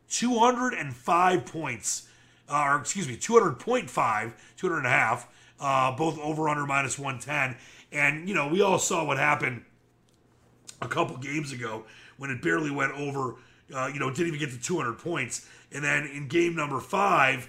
205 0.08 1.46
points. 1.46 2.08
Uh, 2.48 2.64
or 2.66 2.80
excuse 2.80 3.06
me, 3.06 3.16
200.5, 3.16 4.32
200 4.56 4.76
and 4.76 4.86
a 4.86 4.90
half, 4.90 5.28
uh, 5.60 5.94
both 5.96 6.18
over 6.18 6.48
under 6.48 6.66
minus 6.66 6.98
110. 6.98 7.56
And, 7.92 8.28
you 8.28 8.34
know, 8.34 8.48
we 8.48 8.60
all 8.60 8.78
saw 8.78 9.04
what 9.04 9.18
happened 9.18 9.64
a 10.82 10.88
couple 10.88 11.16
games 11.18 11.52
ago 11.52 11.84
when 12.16 12.30
it 12.30 12.42
barely 12.42 12.70
went 12.70 12.92
over, 12.92 13.36
uh, 13.74 13.90
you 13.92 13.98
know, 13.98 14.10
didn't 14.10 14.28
even 14.28 14.38
get 14.38 14.50
to 14.50 14.60
200 14.60 14.98
points. 14.98 15.46
And 15.72 15.82
then 15.82 16.06
in 16.06 16.28
game 16.28 16.54
number 16.54 16.80
five, 16.80 17.48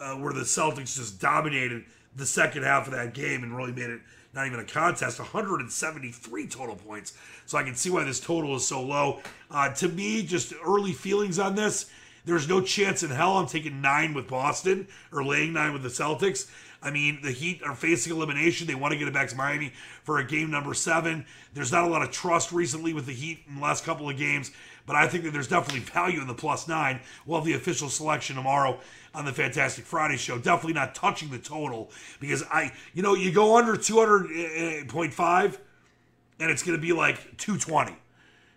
uh, 0.00 0.14
where 0.14 0.32
the 0.32 0.40
Celtics 0.40 0.96
just 0.96 1.20
dominated 1.20 1.84
the 2.16 2.26
second 2.26 2.64
half 2.64 2.86
of 2.86 2.92
that 2.92 3.14
game 3.14 3.42
and 3.42 3.56
really 3.56 3.72
made 3.72 3.90
it 3.90 4.00
not 4.34 4.46
even 4.46 4.58
a 4.58 4.64
contest, 4.64 5.18
173 5.18 6.46
total 6.48 6.76
points. 6.76 7.12
So 7.46 7.56
I 7.56 7.62
can 7.62 7.74
see 7.74 7.90
why 7.90 8.04
this 8.04 8.20
total 8.20 8.56
is 8.56 8.66
so 8.66 8.82
low. 8.82 9.20
Uh, 9.50 9.72
to 9.74 9.88
me, 9.88 10.24
just 10.24 10.52
early 10.64 10.92
feelings 10.92 11.38
on 11.38 11.54
this. 11.54 11.90
There's 12.24 12.48
no 12.48 12.60
chance 12.60 13.02
in 13.02 13.10
hell 13.10 13.36
I'm 13.36 13.46
taking 13.46 13.80
nine 13.80 14.14
with 14.14 14.28
Boston 14.28 14.88
or 15.12 15.24
laying 15.24 15.52
nine 15.52 15.72
with 15.72 15.82
the 15.82 15.88
Celtics. 15.88 16.50
I 16.82 16.90
mean, 16.90 17.20
the 17.22 17.30
Heat 17.30 17.62
are 17.62 17.74
facing 17.74 18.12
elimination. 18.12 18.66
They 18.66 18.74
want 18.74 18.92
to 18.92 18.98
get 18.98 19.08
it 19.08 19.14
back 19.14 19.28
to 19.28 19.36
Miami 19.36 19.72
for 20.02 20.18
a 20.18 20.24
game 20.24 20.50
number 20.50 20.74
seven. 20.74 21.24
There's 21.54 21.72
not 21.72 21.84
a 21.84 21.86
lot 21.86 22.02
of 22.02 22.10
trust 22.10 22.52
recently 22.52 22.92
with 22.92 23.06
the 23.06 23.12
Heat 23.12 23.40
in 23.48 23.56
the 23.56 23.60
last 23.60 23.84
couple 23.84 24.08
of 24.08 24.16
games. 24.16 24.50
But 24.86 24.96
I 24.96 25.08
think 25.08 25.24
that 25.24 25.32
there's 25.32 25.48
definitely 25.48 25.80
value 25.80 26.20
in 26.20 26.26
the 26.26 26.34
plus 26.34 26.68
nine. 26.68 27.00
We'll 27.26 27.38
have 27.38 27.46
the 27.46 27.54
official 27.54 27.88
selection 27.88 28.36
tomorrow 28.36 28.78
on 29.14 29.24
the 29.24 29.32
Fantastic 29.32 29.84
Friday 29.84 30.16
show. 30.16 30.38
Definitely 30.38 30.74
not 30.74 30.94
touching 30.94 31.30
the 31.30 31.38
total 31.38 31.90
because 32.20 32.42
I, 32.50 32.72
you 32.92 33.02
know, 33.02 33.14
you 33.14 33.32
go 33.32 33.56
under 33.56 33.74
200.5 33.74 35.58
and 36.40 36.50
it's 36.50 36.62
going 36.62 36.76
to 36.76 36.82
be 36.82 36.92
like 36.92 37.36
220. 37.38 37.96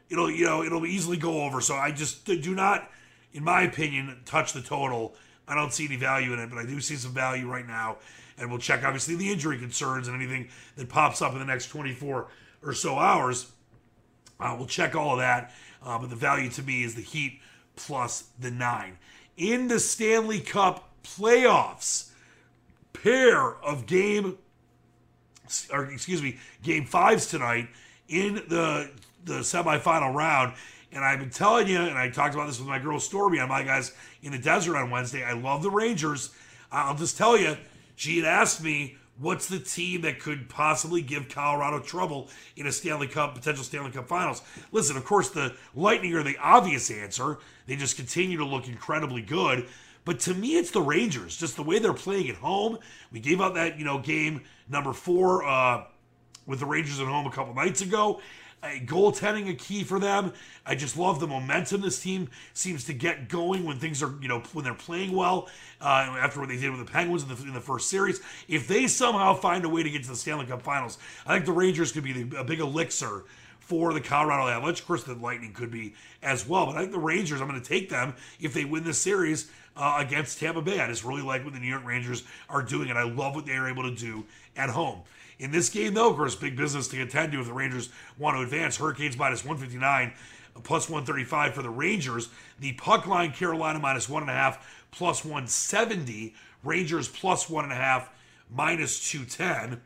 It'll, 0.10 0.32
you 0.32 0.46
know, 0.46 0.64
it'll 0.64 0.86
easily 0.86 1.18
go 1.18 1.44
over. 1.44 1.62
So 1.62 1.76
I 1.76 1.92
just 1.92 2.26
do 2.26 2.56
not, 2.56 2.90
in 3.34 3.44
my 3.44 3.64
opinion, 3.64 4.22
touch 4.26 4.54
the 4.54 4.62
total. 4.62 5.16
I 5.48 5.56
don't 5.56 5.72
see 5.72 5.86
any 5.86 5.96
value 5.96 6.34
in 6.34 6.40
it, 6.40 6.50
but 6.50 6.58
I 6.58 6.66
do 6.66 6.80
see 6.82 6.96
some 6.96 7.14
value 7.14 7.50
right 7.50 7.68
now. 7.68 7.98
And 8.38 8.50
we'll 8.50 8.60
check, 8.60 8.84
obviously, 8.84 9.16
the 9.16 9.32
injury 9.32 9.58
concerns 9.58 10.08
and 10.08 10.16
anything 10.16 10.50
that 10.76 10.90
pops 10.90 11.22
up 11.22 11.34
in 11.34 11.40
the 11.40 11.46
next 11.46 11.68
24 11.68 12.28
or 12.64 12.74
so 12.74 12.98
hours. 12.98 13.52
Uh, 14.40 14.56
we'll 14.58 14.68
check 14.68 14.96
all 14.96 15.14
of 15.14 15.20
that. 15.20 15.54
Uh, 15.84 15.98
but 16.00 16.10
the 16.10 16.16
value 16.16 16.50
to 16.50 16.64
me 16.64 16.84
is 16.84 16.96
the 16.96 17.02
Heat 17.02 17.40
plus 17.76 18.26
the 18.40 18.52
nine. 18.52 18.98
In 19.38 19.68
the 19.68 19.80
Stanley 19.80 20.40
Cup 20.40 20.90
playoffs, 21.04 22.10
pair 22.94 23.56
of 23.64 23.86
game, 23.86 24.38
or 25.72 25.86
excuse 25.86 26.22
me, 26.22 26.38
game 26.64 26.86
fives 26.86 27.28
tonight 27.28 27.70
in 28.10 28.36
the 28.48 28.92
the 29.24 29.40
semifinal 29.40 30.14
round. 30.14 30.54
And 30.92 31.04
I've 31.04 31.20
been 31.20 31.30
telling 31.30 31.68
you, 31.68 31.80
and 31.80 31.98
I 31.98 32.10
talked 32.10 32.34
about 32.34 32.48
this 32.48 32.60
with 32.60 32.68
my 32.68 32.80
girl 32.80 33.00
Stormy 33.00 33.40
on 33.40 33.50
my 33.50 33.62
guys 33.62 33.94
in 34.24 34.32
the 34.32 34.38
desert 34.38 34.78
on 34.78 34.90
Wednesday. 34.90 35.24
I 35.24 35.34
love 35.34 35.62
the 35.62 35.70
Rangers. 35.70 36.34
I'll 36.72 36.96
just 36.96 37.18
tell 37.18 37.38
you, 37.38 37.58
she 37.96 38.18
had 38.18 38.26
asked 38.26 38.64
me 38.64 38.98
what's 39.20 39.48
the 39.48 39.60
team 39.60 40.02
that 40.02 40.20
could 40.20 40.50
possibly 40.50 41.02
give 41.02 41.30
Colorado 41.30 41.80
trouble 41.80 42.30
in 42.56 42.68
a 42.68 42.72
Stanley 42.72 43.08
Cup, 43.08 43.36
potential 43.36 43.64
Stanley 43.64 43.92
Cup 43.92 44.08
finals? 44.08 44.42
Listen, 44.72 44.98
of 44.98 45.06
course, 45.06 45.30
the 45.30 45.56
Lightning 45.76 46.14
are 46.14 46.24
the 46.24 46.38
obvious 46.38 46.92
answer. 46.92 47.40
They 47.66 47.76
just 47.76 47.96
continue 47.96 48.38
to 48.38 48.46
look 48.46 48.68
incredibly 48.68 49.22
good. 49.22 49.68
But 50.06 50.22
to 50.22 50.34
me, 50.34 50.58
it's 50.58 50.72
the 50.72 50.82
Rangers, 50.82 51.36
just 51.36 51.58
the 51.58 51.64
way 51.64 51.80
they're 51.80 51.94
playing 51.94 52.30
at 52.30 52.36
home. 52.36 52.78
We 53.12 53.20
gave 53.20 53.42
out 53.42 53.56
that, 53.56 53.78
you 53.78 53.84
know, 53.84 54.00
game 54.00 54.44
number 54.70 54.94
four 54.94 55.44
uh, 55.46 55.84
with 56.46 56.60
the 56.60 56.66
Rangers 56.66 57.00
at 57.00 57.08
home 57.08 57.28
a 57.28 57.32
couple 57.32 57.54
nights 57.54 57.82
ago. 57.82 58.22
Uh, 58.64 58.70
goaltending 58.86 59.50
a 59.50 59.54
key 59.54 59.84
for 59.84 60.00
them. 60.00 60.34
I 60.66 60.74
just 60.74 60.98
love 60.98 61.20
the 61.20 61.28
momentum 61.28 61.82
this 61.82 62.02
team 62.02 62.28
seems 62.54 62.86
to 62.86 62.94
get 62.94 63.30
going 63.30 63.64
when 63.64 63.78
things 63.78 64.02
are, 64.02 64.16
you 64.20 64.28
know, 64.28 64.40
when 64.52 64.66
they're 64.66 64.74
playing 64.74 65.12
well. 65.12 65.48
Uh, 65.80 66.18
after 66.20 66.40
what 66.40 66.50
they 66.50 66.58
did 66.58 66.72
with 66.72 66.84
the 66.84 66.92
Penguins 66.92 67.22
in 67.22 67.30
the, 67.30 67.36
in 67.44 67.54
the 67.54 67.62
first 67.62 67.88
series, 67.88 68.20
if 68.48 68.68
they 68.68 68.88
somehow 68.88 69.36
find 69.36 69.64
a 69.64 69.70
way 69.70 69.84
to 69.84 69.90
get 69.92 70.02
to 70.04 70.10
the 70.10 70.16
Stanley 70.16 70.48
Cup 70.48 70.64
Finals, 70.64 70.98
I 71.28 71.36
think 71.36 71.46
the 71.46 71.52
Rangers 71.52 71.92
could 71.92 72.04
be 72.04 72.24
the, 72.24 72.40
a 72.40 72.44
big 72.44 72.60
elixir 72.60 73.26
for 73.60 73.94
the 73.94 74.02
Colorado 74.02 74.48
Avalanche. 74.48 74.80
Of 74.80 74.88
course, 74.88 75.04
the 75.04 75.14
Lightning 75.14 75.54
could 75.54 75.70
be 75.70 75.94
as 76.24 76.48
well, 76.48 76.66
but 76.66 76.78
I 76.78 76.80
think 76.80 76.94
the 76.94 77.00
Rangers. 77.00 77.42
I'm 77.42 77.48
going 77.48 77.62
to 77.62 77.68
take 77.68 77.90
them 77.90 78.16
if 78.40 78.56
they 78.56 78.66
win 78.66 78.84
this 78.84 78.98
series 78.98 79.52
uh, 79.76 79.98
against 80.00 80.40
Tampa 80.40 80.62
Bay. 80.62 80.80
I 80.80 80.88
just 80.88 81.04
really 81.04 81.22
like 81.22 81.44
what 81.44 81.54
the 81.54 81.60
New 81.60 81.68
York 81.68 81.86
Rangers 81.86 82.24
are 82.50 82.64
doing, 82.64 82.90
and 82.90 82.98
I 82.98 83.04
love 83.04 83.36
what 83.36 83.46
they 83.46 83.56
are 83.56 83.70
able 83.70 83.84
to 83.84 83.96
do 83.96 84.26
at 84.56 84.70
home. 84.70 85.02
In 85.40 85.52
this 85.52 85.70
game, 85.70 85.94
though, 85.94 86.10
of 86.10 86.18
course, 86.18 86.36
big 86.36 86.56
business 86.56 86.88
to 86.88 86.98
contend 86.98 87.32
to 87.32 87.40
if 87.40 87.46
the 87.46 87.54
Rangers 87.54 87.90
want 88.18 88.38
to 88.38 88.42
advance. 88.42 88.78
Hurricanes 88.78 89.18
minus 89.18 89.46
159, 89.46 90.14
plus 90.64 90.90
135 90.90 91.54
for 91.54 91.62
the 91.62 91.70
Rangers. 91.70 92.30
The 92.60 92.74
puck 92.74 93.06
line, 93.06 93.32
Carolina 93.32 93.80
minus 93.80 94.10
one 94.10 94.24
and 94.24 94.32
a 94.32 94.34
half, 94.34 94.88
plus 94.92 95.24
170. 95.24 96.34
Rangers 96.64 97.08
plus 97.08 97.50
one 97.50 97.66
and 97.66 97.74
a 97.74 97.76
half, 97.76 98.10
minus 98.50 99.12
210. 99.12 99.82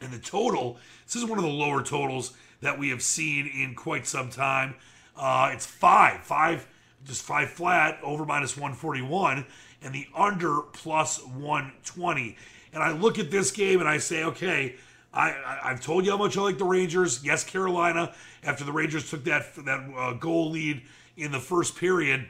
And 0.00 0.12
the 0.12 0.18
total, 0.18 0.78
this 1.06 1.14
is 1.14 1.24
one 1.24 1.38
of 1.38 1.44
the 1.44 1.50
lower 1.50 1.82
totals 1.82 2.32
that 2.60 2.78
we 2.78 2.88
have 2.88 3.02
seen 3.02 3.46
in 3.46 3.74
quite 3.74 4.06
some 4.06 4.30
time. 4.30 4.74
Uh, 5.16 5.50
it's 5.52 5.66
five, 5.66 6.22
five, 6.22 6.66
just 7.04 7.22
five 7.22 7.50
flat, 7.50 7.98
over 8.02 8.24
minus 8.24 8.56
141, 8.56 9.46
and 9.82 9.94
the 9.94 10.06
under 10.14 10.60
plus 10.72 11.24
120. 11.24 12.36
And 12.72 12.82
I 12.82 12.92
look 12.92 13.18
at 13.18 13.30
this 13.30 13.50
game 13.50 13.80
and 13.80 13.88
I 13.88 13.98
say, 13.98 14.24
okay, 14.24 14.76
I, 15.12 15.34
I 15.64 15.70
have 15.70 15.80
told 15.80 16.04
you 16.04 16.12
how 16.12 16.16
much 16.16 16.36
I 16.36 16.42
like 16.42 16.58
the 16.58 16.64
Rangers. 16.64 17.24
Yes, 17.24 17.42
Carolina. 17.42 18.14
After 18.44 18.64
the 18.64 18.72
Rangers 18.72 19.10
took 19.10 19.24
that 19.24 19.54
that 19.64 19.90
uh, 19.96 20.12
goal 20.14 20.50
lead 20.50 20.82
in 21.16 21.32
the 21.32 21.40
first 21.40 21.76
period, 21.76 22.26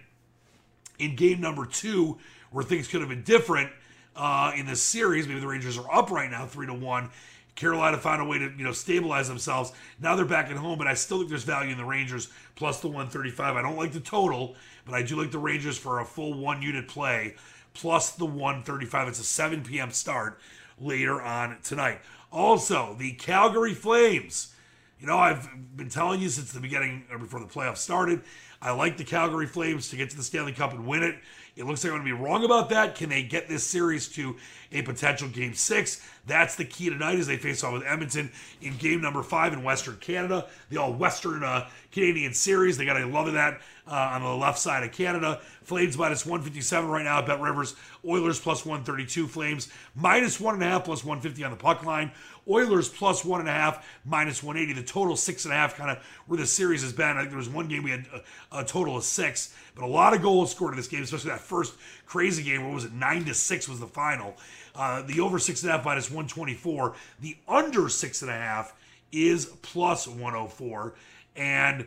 in 0.98 1.14
game 1.14 1.40
number 1.40 1.66
two, 1.66 2.18
where 2.50 2.64
things 2.64 2.88
could 2.88 3.00
have 3.00 3.10
been 3.10 3.22
different 3.22 3.70
uh, 4.16 4.52
in 4.56 4.66
this 4.66 4.82
series. 4.82 5.28
Maybe 5.28 5.40
the 5.40 5.46
Rangers 5.46 5.78
are 5.78 5.92
up 5.92 6.10
right 6.10 6.30
now, 6.30 6.46
three 6.46 6.66
to 6.66 6.74
one. 6.74 7.10
Carolina 7.54 7.98
found 7.98 8.22
a 8.22 8.24
way 8.24 8.38
to 8.38 8.50
you 8.56 8.64
know 8.64 8.72
stabilize 8.72 9.28
themselves. 9.28 9.72
Now 10.00 10.16
they're 10.16 10.24
back 10.24 10.50
at 10.50 10.56
home, 10.56 10.78
but 10.78 10.86
I 10.86 10.94
still 10.94 11.18
think 11.18 11.28
there's 11.28 11.44
value 11.44 11.72
in 11.72 11.78
the 11.78 11.84
Rangers 11.84 12.28
plus 12.54 12.80
the 12.80 12.86
135. 12.88 13.56
I 13.56 13.62
don't 13.62 13.76
like 13.76 13.92
the 13.92 14.00
total, 14.00 14.56
but 14.86 14.94
I 14.94 15.02
do 15.02 15.16
like 15.16 15.30
the 15.30 15.38
Rangers 15.38 15.76
for 15.76 16.00
a 16.00 16.04
full 16.04 16.32
one 16.34 16.62
unit 16.62 16.88
play 16.88 17.34
plus 17.80 18.10
the 18.12 18.26
135. 18.26 19.08
It's 19.08 19.20
a 19.20 19.24
7 19.24 19.62
p.m. 19.62 19.90
start 19.90 20.38
later 20.78 21.20
on 21.20 21.58
tonight. 21.62 22.00
Also, 22.30 22.94
the 22.98 23.12
Calgary 23.12 23.74
Flames. 23.74 24.54
You 24.98 25.06
know, 25.06 25.16
I've 25.16 25.48
been 25.76 25.88
telling 25.88 26.20
you 26.20 26.28
since 26.28 26.52
the 26.52 26.60
beginning, 26.60 27.04
or 27.10 27.18
before 27.18 27.40
the 27.40 27.46
playoffs 27.46 27.78
started, 27.78 28.20
I 28.60 28.72
like 28.72 28.98
the 28.98 29.04
Calgary 29.04 29.46
Flames 29.46 29.88
to 29.88 29.96
get 29.96 30.10
to 30.10 30.16
the 30.16 30.22
Stanley 30.22 30.52
Cup 30.52 30.72
and 30.72 30.86
win 30.86 31.02
it. 31.02 31.16
It 31.56 31.64
looks 31.64 31.82
like 31.82 31.92
I'm 31.92 32.00
going 32.00 32.10
to 32.10 32.16
be 32.16 32.22
wrong 32.22 32.44
about 32.44 32.68
that. 32.68 32.94
Can 32.94 33.08
they 33.08 33.22
get 33.22 33.48
this 33.48 33.64
series 33.64 34.08
to 34.08 34.36
a 34.72 34.82
potential 34.82 35.28
game 35.28 35.54
six? 35.54 36.06
That's 36.26 36.54
the 36.54 36.66
key 36.66 36.90
tonight 36.90 37.18
as 37.18 37.26
they 37.26 37.38
face 37.38 37.64
off 37.64 37.72
with 37.72 37.82
Edmonton 37.84 38.30
in 38.60 38.76
game 38.76 39.00
number 39.00 39.22
five 39.22 39.54
in 39.54 39.62
Western 39.62 39.96
Canada, 39.96 40.46
the 40.68 40.76
all 40.76 40.92
Western 40.92 41.42
uh, 41.42 41.68
Canadian 41.92 42.34
series. 42.34 42.76
They 42.76 42.84
got 42.84 43.00
a 43.00 43.06
love 43.06 43.26
of 43.26 43.32
that 43.34 43.60
uh, 43.90 44.12
on 44.12 44.22
the 44.22 44.28
left 44.28 44.58
side 44.58 44.84
of 44.84 44.92
Canada. 44.92 45.40
Flames 45.64 45.98
minus 45.98 46.24
157 46.24 46.88
right 46.88 47.04
now. 47.04 47.20
Bet 47.20 47.40
Rivers. 47.40 47.74
Oilers 48.06 48.38
plus 48.38 48.64
132. 48.64 49.26
Flames 49.26 49.68
minus 49.94 50.40
one 50.40 50.54
and 50.54 50.62
a 50.62 50.66
half 50.66 50.84
plus 50.84 51.04
150 51.04 51.42
on 51.44 51.50
the 51.50 51.56
puck 51.56 51.84
line. 51.84 52.12
Oilers 52.48 52.88
plus 52.88 53.24
one 53.24 53.40
and 53.40 53.48
a 53.48 53.52
half 53.52 53.86
minus 54.04 54.42
180. 54.42 54.80
The 54.80 54.86
total 54.86 55.16
six 55.16 55.44
and 55.44 55.52
a 55.52 55.56
half, 55.56 55.76
kind 55.76 55.90
of 55.90 55.98
where 56.26 56.38
the 56.38 56.46
series 56.46 56.82
has 56.82 56.92
been. 56.92 57.16
I 57.16 57.20
think 57.20 57.30
there 57.30 57.38
was 57.38 57.48
one 57.48 57.68
game 57.68 57.82
we 57.82 57.90
had 57.90 58.06
a, 58.52 58.60
a, 58.60 58.64
total 58.64 58.96
of 58.96 59.04
six, 59.04 59.54
but 59.74 59.84
a 59.84 59.86
lot 59.86 60.14
of 60.14 60.22
goals 60.22 60.52
scored 60.52 60.72
in 60.72 60.76
this 60.76 60.88
game, 60.88 61.02
especially 61.02 61.30
that 61.30 61.40
first 61.40 61.74
crazy 62.06 62.42
game. 62.42 62.64
What 62.64 62.74
was 62.74 62.84
it? 62.84 62.92
Nine 62.92 63.24
to 63.24 63.34
six 63.34 63.68
was 63.68 63.80
the 63.80 63.86
final. 63.86 64.36
Uh, 64.74 65.02
the 65.02 65.20
over 65.20 65.38
six 65.38 65.62
and 65.62 65.70
a 65.70 65.76
half 65.76 65.84
minus 65.84 66.10
124. 66.10 66.94
The 67.20 67.36
under 67.48 67.88
six 67.88 68.22
and 68.22 68.30
a 68.30 68.34
half 68.34 68.72
is 69.12 69.46
plus 69.62 70.06
104. 70.06 70.94
And 71.36 71.86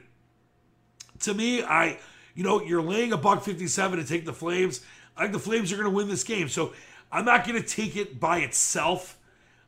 to 1.24 1.34
me, 1.34 1.64
I, 1.64 2.00
you 2.36 2.44
know, 2.44 2.62
you're 2.62 2.82
laying 2.82 3.14
a 3.14 3.18
buck 3.18 3.44
57 3.44 4.00
to 4.00 4.06
take 4.06 4.26
the 4.26 4.34
Flames. 4.34 4.82
I 5.18 5.22
think 5.22 5.34
the 5.34 5.40
Flames 5.40 5.72
are 5.72 5.76
going 5.78 5.90
to 5.90 5.96
win 5.96 6.08
this 6.08 6.24
game. 6.24 6.50
So 6.50 6.74
I'm 7.12 7.26
not 7.26 7.48
going 7.48 7.62
to 7.62 7.68
take 7.68 7.96
it 7.96 8.20
by 8.20 8.40
itself. 8.40 9.18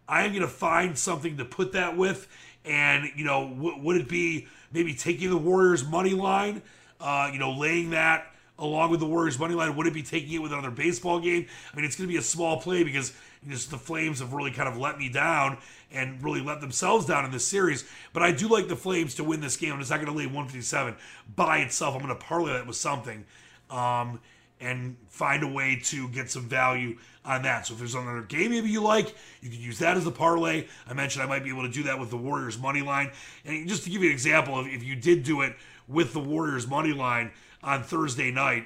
I 0.08 0.24
am 0.24 0.32
going 0.32 0.42
to 0.42 0.48
find 0.48 0.98
something 0.98 1.38
to 1.38 1.46
put 1.46 1.74
that 1.74 1.98
with. 1.98 2.28
And, 2.64 3.10
you 3.16 3.26
know, 3.26 3.50
w- 3.50 3.78
would 3.80 3.98
it 3.98 4.10
be 4.10 4.48
maybe 4.72 4.94
taking 4.94 5.30
the 5.30 5.38
Warriors 5.38 5.86
money 5.86 6.14
line, 6.14 6.62
uh, 7.00 7.30
you 7.32 7.40
know, 7.40 7.52
laying 7.52 7.92
that 7.92 8.28
along 8.58 8.92
with 8.92 9.00
the 9.00 9.06
Warriors 9.06 9.38
money 9.38 9.54
line? 9.54 9.76
Would 9.76 9.88
it 9.88 9.94
be 9.94 10.04
taking 10.04 10.34
it 10.34 10.42
with 10.42 10.52
another 10.52 10.72
baseball 10.72 11.20
game? 11.20 11.46
I 11.72 11.76
mean, 11.76 11.86
it's 11.86 11.96
going 11.96 12.08
to 12.08 12.12
be 12.12 12.18
a 12.18 12.24
small 12.24 12.60
play 12.60 12.84
because 12.84 13.14
just 13.48 13.72
the 13.72 13.78
Flames 13.78 14.20
have 14.20 14.34
really 14.34 14.52
kind 14.52 14.68
of 14.68 14.78
let 14.78 14.98
me 14.98 15.10
down 15.10 15.58
and 15.92 16.22
really 16.24 16.42
let 16.42 16.62
themselves 16.62 17.06
down 17.06 17.26
in 17.26 17.32
this 17.32 17.46
series. 17.46 17.86
But 18.14 18.24
I 18.24 18.32
do 18.32 18.48
like 18.48 18.68
the 18.68 18.76
Flames 18.76 19.16
to 19.16 19.24
win 19.24 19.42
this 19.42 19.58
game. 19.58 19.74
I'm 19.74 19.80
just 19.80 19.92
not 19.92 19.98
going 19.98 20.12
to 20.12 20.18
lay 20.18 20.26
157 20.26 20.96
by 21.36 21.60
itself. 21.60 21.96
I'm 21.96 22.02
going 22.02 22.18
to 22.18 22.24
parlay 22.24 22.54
that 22.54 22.68
with 22.68 22.76
something 22.76 23.26
um, 23.70 24.20
and 24.60 24.98
find 25.10 25.44
a 25.44 25.48
way 25.48 25.80
to 25.86 26.08
get 26.10 26.30
some 26.30 26.48
value 26.48 26.98
on 27.24 27.42
that. 27.44 27.68
So 27.68 27.74
if 27.74 27.80
there's 27.80 27.96
another 27.96 28.22
game 28.22 28.52
maybe 28.52 28.70
you 28.70 28.82
like, 28.82 29.16
you 29.42 29.50
can 29.50 29.60
use 29.60 29.80
that 29.80 29.98
as 29.98 30.04
the 30.04 30.12
parlay. 30.12 30.68
I 30.88 30.94
mentioned 30.94 31.24
I 31.24 31.28
might 31.28 31.44
be 31.44 31.50
able 31.50 31.64
to 31.64 31.72
do 31.72 31.84
that 31.84 32.00
with 32.00 32.10
the 32.10 32.18
Warriors 32.18 32.58
money 32.58 32.82
line. 32.82 33.12
And 33.44 33.68
just 33.68 33.84
to 33.84 33.90
give 33.90 34.02
you 34.02 34.10
an 34.10 34.14
example 34.14 34.58
of 34.60 34.68
if 34.68 34.84
you 34.84 34.96
did 34.96 35.24
do 35.24 35.42
it 35.42 35.56
with 35.88 36.14
the 36.14 36.20
Warriors 36.20 36.68
money 36.68 36.94
line 36.94 37.32
on 37.64 37.84
Thursday 37.84 38.32
night, 38.32 38.66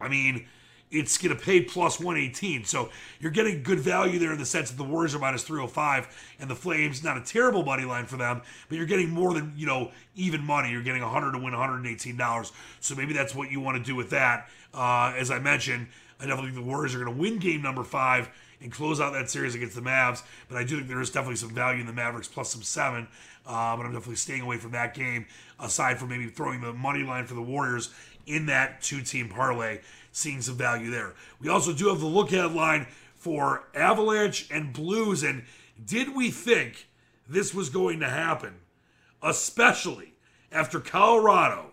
I 0.00 0.08
mean, 0.08 0.46
it's 0.90 1.18
going 1.18 1.36
to 1.36 1.42
pay 1.42 1.60
plus 1.60 1.98
118. 1.98 2.64
So 2.64 2.90
you're 3.20 3.30
getting 3.30 3.62
good 3.62 3.80
value 3.80 4.18
there 4.18 4.32
in 4.32 4.38
the 4.38 4.46
sense 4.46 4.70
that 4.70 4.76
the 4.76 4.84
Warriors 4.84 5.14
are 5.14 5.18
minus 5.18 5.42
305 5.42 6.34
and 6.40 6.50
the 6.50 6.54
Flames, 6.54 7.04
not 7.04 7.16
a 7.16 7.20
terrible 7.20 7.62
money 7.62 7.84
line 7.84 8.06
for 8.06 8.16
them, 8.16 8.42
but 8.68 8.78
you're 8.78 8.86
getting 8.86 9.10
more 9.10 9.34
than, 9.34 9.52
you 9.56 9.66
know, 9.66 9.90
even 10.14 10.42
money. 10.42 10.70
You're 10.70 10.82
getting 10.82 11.02
100 11.02 11.32
to 11.32 11.38
win 11.38 11.52
$118. 11.52 12.52
So 12.80 12.94
maybe 12.94 13.12
that's 13.12 13.34
what 13.34 13.50
you 13.50 13.60
want 13.60 13.76
to 13.76 13.82
do 13.82 13.94
with 13.94 14.10
that. 14.10 14.48
Uh, 14.72 15.12
as 15.16 15.30
I 15.30 15.38
mentioned, 15.38 15.88
I 16.20 16.26
definitely 16.26 16.52
think 16.52 16.64
the 16.64 16.70
Warriors 16.70 16.94
are 16.94 17.04
going 17.04 17.14
to 17.14 17.20
win 17.20 17.38
game 17.38 17.62
number 17.62 17.84
five 17.84 18.30
and 18.60 18.72
close 18.72 19.00
out 19.00 19.12
that 19.12 19.30
series 19.30 19.54
against 19.54 19.76
the 19.76 19.80
Mavs. 19.80 20.22
But 20.48 20.58
I 20.58 20.64
do 20.64 20.76
think 20.76 20.88
there 20.88 21.00
is 21.00 21.10
definitely 21.10 21.36
some 21.36 21.50
value 21.50 21.80
in 21.80 21.86
the 21.86 21.92
Mavericks 21.92 22.28
plus 22.28 22.50
some 22.50 22.62
seven. 22.62 23.08
Uh, 23.46 23.76
but 23.76 23.86
I'm 23.86 23.92
definitely 23.92 24.16
staying 24.16 24.42
away 24.42 24.58
from 24.58 24.72
that 24.72 24.94
game, 24.94 25.26
aside 25.58 25.98
from 25.98 26.10
maybe 26.10 26.26
throwing 26.26 26.60
the 26.60 26.72
money 26.72 27.02
line 27.02 27.24
for 27.24 27.34
the 27.34 27.42
Warriors 27.42 27.90
in 28.26 28.46
that 28.46 28.82
two 28.82 29.00
team 29.00 29.28
parlay 29.28 29.78
seeing 30.18 30.42
some 30.42 30.56
value 30.56 30.90
there. 30.90 31.14
We 31.40 31.48
also 31.48 31.72
do 31.72 31.88
have 31.88 32.00
the 32.00 32.06
look 32.06 32.32
ahead 32.32 32.52
line 32.52 32.86
for 33.16 33.64
Avalanche 33.74 34.48
and 34.50 34.72
Blues. 34.72 35.22
And 35.22 35.44
did 35.84 36.14
we 36.14 36.30
think 36.30 36.88
this 37.28 37.54
was 37.54 37.70
going 37.70 38.00
to 38.00 38.08
happen? 38.08 38.54
Especially 39.22 40.14
after 40.52 40.80
Colorado 40.80 41.72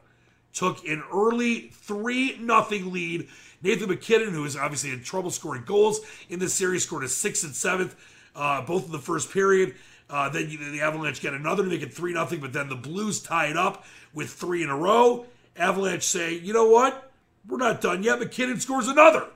took 0.54 0.86
an 0.88 1.04
early 1.14 1.70
3 1.74 2.38
0 2.38 2.66
lead. 2.90 3.28
Nathan 3.62 3.90
MacKinnon, 3.90 4.34
who 4.34 4.46
is 4.46 4.56
obviously 4.56 4.92
in 4.92 5.04
trouble 5.04 5.32
scoring 5.32 5.64
goals 5.66 6.02
in 6.30 6.40
this 6.40 6.54
series, 6.54 6.84
scored 6.84 7.04
a 7.04 7.10
sixth 7.10 7.44
and 7.44 7.56
seventh, 7.56 7.96
uh, 8.36 8.62
both 8.62 8.86
in 8.86 8.92
the 8.92 9.00
first 9.00 9.32
period. 9.32 9.76
Uh, 10.10 10.30
then 10.30 10.48
the 10.50 10.82
Avalanche 10.82 11.20
get 11.20 11.34
another 11.34 11.64
to 11.64 11.70
make 11.70 11.82
it 11.82 11.94
3 11.94 12.14
0, 12.14 12.28
but 12.40 12.54
then 12.54 12.70
the 12.70 12.76
Blues 12.76 13.20
tie 13.20 13.48
it 13.48 13.58
up 13.58 13.86
with 14.14 14.30
three 14.30 14.64
in 14.64 14.70
a 14.70 14.76
row. 14.76 15.26
Avalanche 15.58 16.04
say, 16.04 16.36
you 16.38 16.54
know 16.54 16.70
what? 16.70 17.05
We're 17.48 17.58
not 17.58 17.82
done 17.82 18.04
yet. 18.04 18.20
MacKinnon 18.20 18.60
scores 18.60 18.88
another 18.88 19.28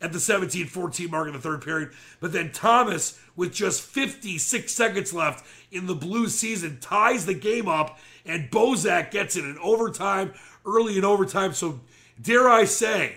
at 0.00 0.12
the 0.12 0.20
17 0.20 0.66
14 0.66 1.10
mark 1.10 1.26
in 1.26 1.32
the 1.32 1.40
third 1.40 1.62
period. 1.62 1.90
But 2.20 2.32
then 2.32 2.52
Thomas, 2.52 3.18
with 3.34 3.52
just 3.52 3.82
56 3.82 4.72
seconds 4.72 5.12
left 5.12 5.44
in 5.70 5.86
the 5.86 5.94
Blues 5.94 6.34
season, 6.34 6.78
ties 6.80 7.26
the 7.26 7.34
game 7.34 7.68
up, 7.68 7.98
and 8.24 8.50
Bozak 8.50 9.10
gets 9.10 9.36
it 9.36 9.44
in 9.44 9.58
overtime, 9.58 10.34
early 10.64 10.98
in 10.98 11.04
overtime. 11.04 11.52
So, 11.52 11.80
dare 12.20 12.48
I 12.48 12.64
say, 12.64 13.16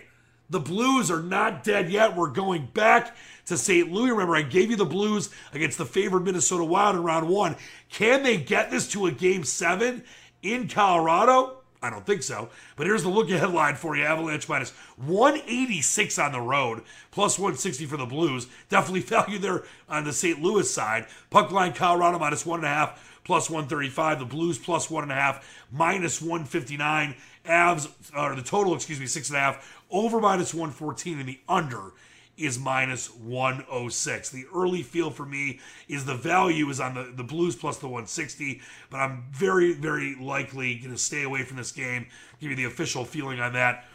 the 0.50 0.60
Blues 0.60 1.12
are 1.12 1.22
not 1.22 1.64
dead 1.64 1.92
yet. 1.92 2.16
We're 2.16 2.28
going 2.28 2.70
back 2.74 3.16
to 3.46 3.58
St. 3.58 3.92
Louis. 3.92 4.12
Remember, 4.12 4.36
I 4.36 4.42
gave 4.42 4.72
you 4.72 4.78
the 4.78 4.86
Blues 4.86 5.30
against 5.54 5.78
the 5.78 5.86
favored 5.86 6.24
Minnesota 6.24 6.64
Wild 6.64 6.96
in 6.96 7.04
round 7.04 7.28
one. 7.28 7.56
Can 7.90 8.24
they 8.24 8.38
get 8.38 8.72
this 8.72 8.88
to 8.92 9.06
a 9.06 9.12
game 9.12 9.44
seven 9.44 10.04
in 10.42 10.68
Colorado? 10.68 11.59
I 11.82 11.90
don't 11.90 12.06
think 12.06 12.24
so. 12.24 12.50
But 12.76 12.88
here's 12.88 13.04
the 13.04 13.10
look 13.10 13.30
ahead 13.32 13.52
line 13.52 13.76
for 13.76 13.96
you 13.96 14.04
Avalanche 14.04 14.50
minus 14.50 14.72
186 14.98 16.20
on 16.20 16.32
the 16.34 16.42
road, 16.42 16.84
plus 17.12 17.40
160 17.40 17.86
for 17.86 17.98
the 17.98 18.06
Blues. 18.06 18.48
Definitely 18.70 19.00
value 19.02 19.40
there 19.40 19.64
on 19.88 20.04
the 20.04 20.14
St. 20.14 20.42
Louis 20.42 20.70
side. 20.70 21.08
Puck 21.30 21.52
line 21.52 21.74
Colorado 21.74 22.20
minus 22.20 22.44
1.5, 22.44 22.96
plus 23.24 23.50
135. 23.50 24.20
The 24.20 24.26
Blues 24.26 24.58
plus 24.58 24.88
1.5, 24.88 25.42
minus 25.72 26.22
159. 26.22 27.16
Avs, 27.46 27.90
or 28.16 28.36
the 28.36 28.44
total, 28.44 28.76
excuse 28.76 29.00
me, 29.00 29.06
6.5, 29.06 29.62
over 29.90 30.20
minus 30.20 30.54
114, 30.54 31.20
and 31.20 31.30
the 31.30 31.40
under 31.48 31.94
is 32.40 32.58
minus 32.58 33.14
106. 33.14 34.30
The 34.30 34.46
early 34.54 34.82
feel 34.82 35.12
for 35.12 35.26
me 35.26 35.60
is 35.88 36.06
the 36.06 36.16
value 36.16 36.70
is 36.70 36.80
on 36.80 36.96
the, 36.96 37.12
the 37.16 37.24
Blues 37.24 37.56
plus 37.56 37.78
the 37.78 37.88
160, 37.88 38.62
but 38.90 38.98
I'm 38.98 39.26
very, 39.32 39.74
very 39.74 40.16
likely 40.16 40.76
going 40.76 40.92
to 40.92 40.98
stay 40.98 41.24
away 41.24 41.44
from 41.44 41.58
this 41.58 41.72
game. 41.72 42.08
Give 42.40 42.52
you 42.52 42.56
the 42.56 42.66
official 42.66 43.06
feeling 43.06 43.40
on 43.40 43.54
that 43.54 43.86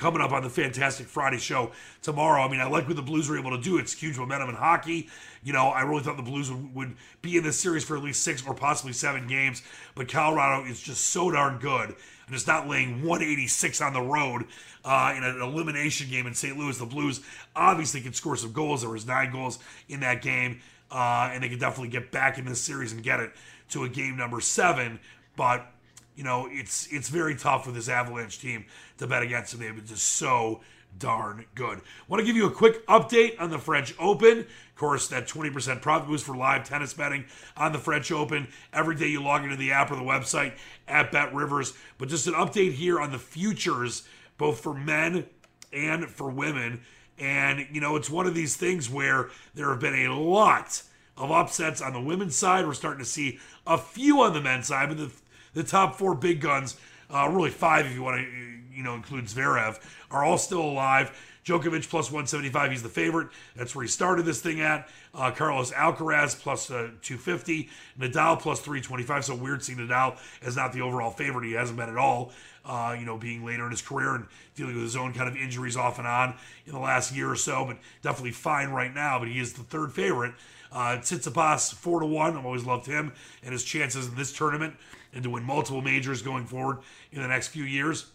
coming 0.00 0.22
up 0.22 0.32
on 0.32 0.42
the 0.42 0.48
Fantastic 0.48 1.06
Friday 1.06 1.38
show 1.38 1.72
tomorrow. 2.00 2.42
I 2.42 2.48
mean, 2.48 2.60
I 2.60 2.66
like 2.66 2.86
what 2.86 2.96
the 2.96 3.02
Blues 3.02 3.28
were 3.28 3.38
able 3.38 3.50
to 3.50 3.62
do. 3.62 3.76
It's 3.76 3.92
huge 3.92 4.18
momentum 4.18 4.48
in 4.48 4.54
hockey. 4.54 5.08
You 5.42 5.52
know, 5.52 5.66
I 5.68 5.82
really 5.82 6.02
thought 6.02 6.16
the 6.16 6.22
Blues 6.22 6.50
would, 6.50 6.74
would, 6.74 6.96
be 7.22 7.36
in 7.36 7.44
this 7.44 7.60
series 7.60 7.84
for 7.84 7.96
at 7.96 8.02
least 8.02 8.22
six 8.22 8.46
or 8.46 8.54
possibly 8.54 8.94
seven 8.94 9.26
games, 9.26 9.62
but 9.94 10.08
Colorado 10.08 10.66
is 10.66 10.80
just 10.80 11.10
so 11.10 11.30
darn 11.30 11.58
good. 11.58 11.94
And 12.30 12.36
it's 12.36 12.46
not 12.46 12.68
laying 12.68 13.02
186 13.02 13.80
on 13.80 13.92
the 13.92 14.00
road 14.00 14.44
uh, 14.84 15.12
in 15.16 15.24
an 15.24 15.42
elimination 15.42 16.08
game 16.08 16.28
in 16.28 16.34
St. 16.34 16.56
Louis. 16.56 16.78
The 16.78 16.86
Blues 16.86 17.20
obviously 17.56 18.00
can 18.00 18.12
score 18.12 18.36
some 18.36 18.52
goals. 18.52 18.82
There 18.82 18.90
was 18.90 19.04
nine 19.04 19.32
goals 19.32 19.58
in 19.88 19.98
that 20.00 20.22
game, 20.22 20.60
uh, 20.92 21.30
and 21.32 21.42
they 21.42 21.48
can 21.48 21.58
definitely 21.58 21.88
get 21.88 22.12
back 22.12 22.38
in 22.38 22.44
this 22.44 22.60
series 22.60 22.92
and 22.92 23.02
get 23.02 23.18
it 23.18 23.32
to 23.70 23.82
a 23.82 23.88
game 23.88 24.16
number 24.16 24.40
seven. 24.40 25.00
But 25.34 25.66
you 26.14 26.22
know, 26.22 26.46
it's 26.48 26.86
it's 26.92 27.08
very 27.08 27.34
tough 27.34 27.66
with 27.66 27.74
this 27.74 27.88
Avalanche 27.88 28.38
team 28.38 28.66
to 28.98 29.08
bet 29.08 29.24
against 29.24 29.50
them. 29.50 29.60
They've 29.60 29.74
been 29.74 29.86
just 29.86 30.06
so 30.06 30.60
darn 30.98 31.44
good. 31.54 31.80
Want 32.08 32.20
to 32.20 32.26
give 32.26 32.36
you 32.36 32.46
a 32.46 32.50
quick 32.50 32.86
update 32.86 33.40
on 33.40 33.50
the 33.50 33.58
French 33.58 33.94
Open. 33.98 34.40
Of 34.40 34.74
course, 34.76 35.08
that 35.08 35.28
20% 35.28 35.82
profit 35.82 36.08
boost 36.08 36.24
for 36.24 36.36
live 36.36 36.64
tennis 36.64 36.94
betting 36.94 37.26
on 37.56 37.72
the 37.72 37.78
French 37.78 38.10
Open. 38.10 38.48
Every 38.72 38.96
day 38.96 39.08
you 39.08 39.22
log 39.22 39.44
into 39.44 39.56
the 39.56 39.72
app 39.72 39.90
or 39.90 39.96
the 39.96 40.02
website 40.02 40.54
at 40.90 41.12
Bet 41.12 41.34
Rivers. 41.34 41.72
But 41.98 42.08
just 42.08 42.26
an 42.26 42.34
update 42.34 42.72
here 42.72 43.00
on 43.00 43.12
the 43.12 43.18
futures 43.18 44.02
both 44.36 44.60
for 44.60 44.74
men 44.74 45.26
and 45.72 46.08
for 46.08 46.30
women. 46.30 46.80
And, 47.18 47.66
you 47.70 47.80
know, 47.80 47.96
it's 47.96 48.08
one 48.08 48.26
of 48.26 48.34
these 48.34 48.56
things 48.56 48.88
where 48.88 49.28
there 49.54 49.68
have 49.68 49.80
been 49.80 50.06
a 50.06 50.18
lot 50.18 50.82
of 51.16 51.30
upsets 51.30 51.82
on 51.82 51.92
the 51.92 52.00
women's 52.00 52.36
side. 52.36 52.66
We're 52.66 52.72
starting 52.72 53.04
to 53.04 53.10
see 53.10 53.38
a 53.66 53.76
few 53.76 54.22
on 54.22 54.32
the 54.32 54.40
men's 54.40 54.68
side, 54.68 54.88
but 54.88 54.96
the, 54.96 55.10
the 55.52 55.62
top 55.62 55.96
four 55.96 56.14
big 56.14 56.40
guns, 56.40 56.76
uh, 57.10 57.28
really 57.28 57.50
five 57.50 57.84
if 57.86 57.94
you 57.94 58.02
want 58.02 58.16
to, 58.16 58.50
you 58.74 58.82
know, 58.82 58.94
include 58.94 59.26
Zverev, 59.26 59.78
are 60.10 60.24
all 60.24 60.38
still 60.38 60.62
alive. 60.62 61.12
Djokovic 61.44 61.88
plus 61.88 62.10
175, 62.10 62.70
he's 62.70 62.82
the 62.82 62.88
favorite. 62.88 63.28
That's 63.56 63.74
where 63.74 63.82
he 63.82 63.88
started 63.88 64.24
this 64.24 64.40
thing 64.40 64.60
at. 64.60 64.88
Uh, 65.14 65.30
Carlos 65.30 65.72
Alcaraz 65.72 66.38
plus 66.38 66.70
uh, 66.70 66.90
250. 67.02 67.68
Nadal 67.98 68.38
plus 68.38 68.60
325. 68.60 69.24
So 69.24 69.34
weird 69.34 69.62
seeing 69.62 69.78
Nadal 69.78 70.18
as 70.42 70.56
not 70.56 70.72
the 70.72 70.82
overall 70.82 71.10
favorite. 71.10 71.46
He 71.46 71.52
hasn't 71.52 71.78
been 71.78 71.88
at 71.88 71.96
all 71.96 72.32
uh, 72.64 72.94
you 72.98 73.04
know, 73.04 73.16
being 73.16 73.44
later 73.44 73.64
in 73.64 73.70
his 73.70 73.82
career 73.82 74.14
and 74.14 74.26
dealing 74.54 74.74
with 74.74 74.84
his 74.84 74.96
own 74.96 75.12
kind 75.12 75.28
of 75.28 75.36
injuries 75.36 75.76
off 75.76 75.98
and 75.98 76.06
on 76.06 76.34
in 76.66 76.72
the 76.72 76.78
last 76.78 77.14
year 77.14 77.30
or 77.30 77.36
so, 77.36 77.64
but 77.64 77.78
definitely 78.02 78.32
fine 78.32 78.70
right 78.70 78.94
now. 78.94 79.18
But 79.18 79.28
he 79.28 79.38
is 79.38 79.52
the 79.54 79.62
third 79.62 79.92
favorite. 79.92 80.34
Uh, 80.72 80.98
Tsitsipas, 81.00 81.74
4 81.74 82.00
to 82.00 82.06
1. 82.06 82.36
I've 82.36 82.46
always 82.46 82.64
loved 82.64 82.86
him 82.86 83.12
and 83.42 83.52
his 83.52 83.64
chances 83.64 84.06
in 84.06 84.14
this 84.14 84.32
tournament 84.32 84.74
and 85.12 85.22
to 85.24 85.30
win 85.30 85.42
multiple 85.42 85.82
majors 85.82 86.22
going 86.22 86.46
forward 86.46 86.78
in 87.10 87.20
the 87.20 87.28
next 87.28 87.48
few 87.48 87.64
years. 87.64 88.06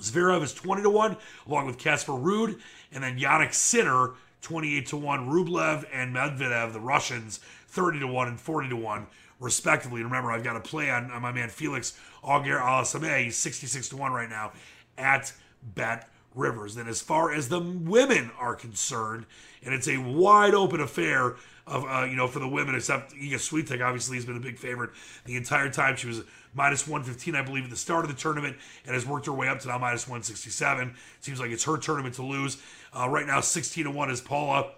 Zverev 0.00 0.42
is 0.42 0.54
20 0.54 0.82
to 0.82 0.90
1, 0.90 1.16
along 1.48 1.66
with 1.66 1.78
Casper 1.78 2.12
Ruud, 2.12 2.58
and 2.92 3.02
then 3.02 3.18
Jannik 3.18 3.52
Sinner, 3.52 4.12
28 4.42 4.86
to 4.86 4.96
1. 4.96 5.28
Rublev 5.28 5.84
and 5.92 6.14
Medvedev, 6.14 6.72
the 6.72 6.80
Russians, 6.80 7.40
30 7.68 8.00
to 8.00 8.06
1 8.06 8.28
and 8.28 8.40
40 8.40 8.68
to 8.70 8.76
1 8.76 9.06
respectively. 9.40 10.00
And 10.00 10.10
remember, 10.10 10.32
I've 10.32 10.44
got 10.44 10.56
a 10.56 10.60
play 10.60 10.90
on, 10.90 11.10
on 11.10 11.22
my 11.22 11.32
man 11.32 11.48
Felix 11.48 11.98
Auger 12.22 12.58
Aliassime. 12.58 13.24
He's 13.24 13.36
66 13.36 13.88
to 13.90 13.96
1 13.96 14.12
right 14.12 14.28
now 14.28 14.52
at 14.96 15.32
Bet 15.74 16.08
Rivers. 16.38 16.74
Then, 16.74 16.88
as 16.88 17.00
far 17.00 17.32
as 17.32 17.48
the 17.48 17.60
women 17.60 18.30
are 18.38 18.54
concerned, 18.54 19.26
and 19.62 19.74
it's 19.74 19.88
a 19.88 19.98
wide 19.98 20.54
open 20.54 20.80
affair 20.80 21.36
of 21.66 21.84
uh, 21.84 22.06
you 22.08 22.16
know 22.16 22.28
for 22.28 22.38
the 22.38 22.48
women, 22.48 22.74
except 22.74 23.12
Iga 23.12 23.34
Swiatek 23.34 23.84
obviously 23.84 24.16
has 24.16 24.24
been 24.24 24.36
a 24.36 24.40
big 24.40 24.58
favorite 24.58 24.90
the 25.24 25.36
entire 25.36 25.70
time. 25.70 25.96
She 25.96 26.06
was 26.06 26.22
minus 26.54 26.86
115, 26.86 27.34
I 27.34 27.42
believe, 27.42 27.64
at 27.64 27.70
the 27.70 27.76
start 27.76 28.04
of 28.04 28.10
the 28.10 28.16
tournament, 28.16 28.56
and 28.86 28.94
has 28.94 29.04
worked 29.04 29.26
her 29.26 29.32
way 29.32 29.48
up 29.48 29.60
to 29.60 29.68
now 29.68 29.78
minus 29.78 30.06
167. 30.06 30.94
Seems 31.20 31.40
like 31.40 31.50
it's 31.50 31.64
her 31.64 31.76
tournament 31.76 32.14
to 32.14 32.22
lose. 32.22 32.56
Uh, 32.92 33.08
right 33.08 33.26
now, 33.26 33.40
16 33.40 33.84
to 33.84 33.90
one 33.90 34.10
is 34.10 34.20
Paula 34.20 34.72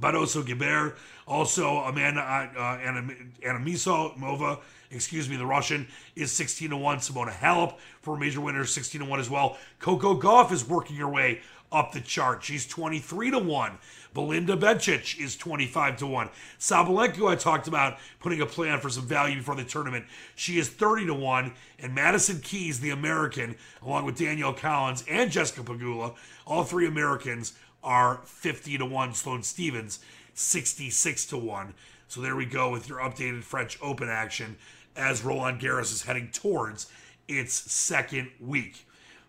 Badosa 0.00 0.42
Gibert, 0.44 0.96
also 1.26 1.78
Amanda 1.78 2.20
uh, 2.20 2.60
uh 2.60 3.58
Mova, 4.18 4.60
excuse 4.90 5.28
me, 5.28 5.36
the 5.36 5.46
Russian 5.46 5.86
is 6.16 6.32
16 6.32 6.70
to 6.70 6.76
1. 6.76 6.98
Simona 6.98 7.32
Halep 7.32 7.76
for 8.00 8.16
a 8.16 8.18
major 8.18 8.40
winner, 8.40 8.64
16 8.64 9.00
to 9.00 9.06
1 9.06 9.20
as 9.20 9.30
well. 9.30 9.58
Coco 9.78 10.18
Gauff 10.18 10.52
is 10.52 10.66
working 10.66 10.96
her 10.96 11.08
way 11.08 11.40
up 11.72 11.92
the 11.92 12.00
chart. 12.00 12.42
She's 12.42 12.66
23 12.66 13.30
to 13.30 13.38
1. 13.38 13.78
Belinda 14.12 14.56
Bencic 14.56 15.20
is 15.20 15.36
25 15.36 15.98
to 15.98 16.06
1. 16.06 16.30
Sabalenka, 16.58 17.28
I 17.28 17.36
talked 17.36 17.68
about 17.68 17.98
putting 18.18 18.40
a 18.40 18.46
plan 18.46 18.80
for 18.80 18.90
some 18.90 19.06
value 19.06 19.36
before 19.36 19.54
the 19.54 19.64
tournament. 19.64 20.04
She 20.34 20.58
is 20.58 20.68
30 20.68 21.06
to 21.06 21.14
1. 21.14 21.52
And 21.78 21.94
Madison 21.94 22.40
Keys, 22.40 22.80
the 22.80 22.90
American, 22.90 23.54
along 23.82 24.04
with 24.04 24.18
Danielle 24.18 24.52
Collins 24.52 25.04
and 25.08 25.30
Jessica 25.30 25.62
Pegula, 25.62 26.14
all 26.44 26.64
three 26.64 26.86
Americans 26.88 27.52
are 27.82 28.20
50 28.24 28.78
to 28.78 28.86
1. 28.86 29.14
Sloane 29.14 29.42
Stevens, 29.42 30.00
66 30.34 31.26
to 31.26 31.36
1. 31.36 31.74
So 32.08 32.20
there 32.20 32.36
we 32.36 32.46
go 32.46 32.70
with 32.70 32.88
your 32.88 32.98
updated 32.98 33.44
French 33.44 33.78
Open 33.80 34.08
action 34.08 34.56
as 34.96 35.24
Roland 35.24 35.60
Garros 35.60 35.92
is 35.92 36.02
heading 36.02 36.28
towards 36.32 36.90
its 37.28 37.54
second 37.54 38.30
week. 38.40 38.84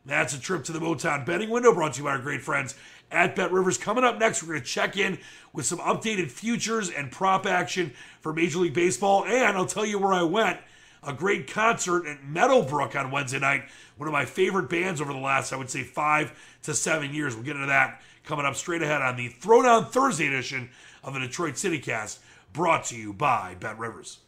That's 0.06 0.34
a 0.34 0.40
trip 0.40 0.64
to 0.64 0.72
the 0.72 0.80
Motown 0.80 1.26
betting 1.26 1.50
window 1.50 1.74
brought 1.74 1.94
to 1.94 2.00
you 2.00 2.06
by 2.06 2.12
our 2.12 2.20
great 2.20 2.42
friends 2.42 2.76
at 3.12 3.36
Bet 3.36 3.52
Rivers. 3.52 3.78
Coming 3.78 4.04
up 4.04 4.18
next, 4.18 4.42
we're 4.42 4.54
going 4.54 4.62
to 4.62 4.66
check 4.66 4.98
in 4.98 5.20
with 5.54 5.66
some 5.66 5.80
updated 5.80 6.32
futures 6.32 6.90
and 6.90 7.12
prop 7.12 7.46
action 7.46 7.94
for 8.22 8.34
Major 8.34 8.60
League 8.60 8.74
Baseball. 8.74 9.26
And 9.26 9.58
I'll 9.58 9.66
tell 9.66 9.86
you 9.86 10.00
where 10.00 10.14
I 10.14 10.24
went. 10.24 10.60
A 11.04 11.14
great 11.14 11.52
concert 11.52 12.06
at 12.08 12.24
Meadowbrook 12.24 12.96
on 12.96 13.12
Wednesday 13.12 13.40
night. 13.40 13.64
One 13.98 14.08
of 14.08 14.14
my 14.14 14.26
favorite 14.26 14.70
bands 14.70 15.02
over 15.02 15.14
the 15.14 15.20
last, 15.20 15.52
I 15.52 15.56
would 15.56 15.70
say, 15.70 15.84
five 15.84 16.32
to 16.64 16.74
seven 16.74 17.14
years. 17.14 17.36
We'll 17.36 17.44
get 17.44 17.56
into 17.56 17.68
that 17.68 18.02
coming 18.24 18.46
up 18.46 18.56
straight 18.56 18.82
ahead 18.82 19.02
on 19.02 19.16
the 19.16 19.30
Throwdown 19.30 19.90
Thursday 19.90 20.28
edition 20.28 20.70
of 21.04 21.14
the 21.14 21.20
Detroit 21.20 21.58
City 21.58 21.80
Cast, 21.80 22.20
brought 22.54 22.86
to 22.86 22.96
you 22.96 23.14
by 23.14 23.56
Bet 23.60 23.78
Rivers. 23.80 24.20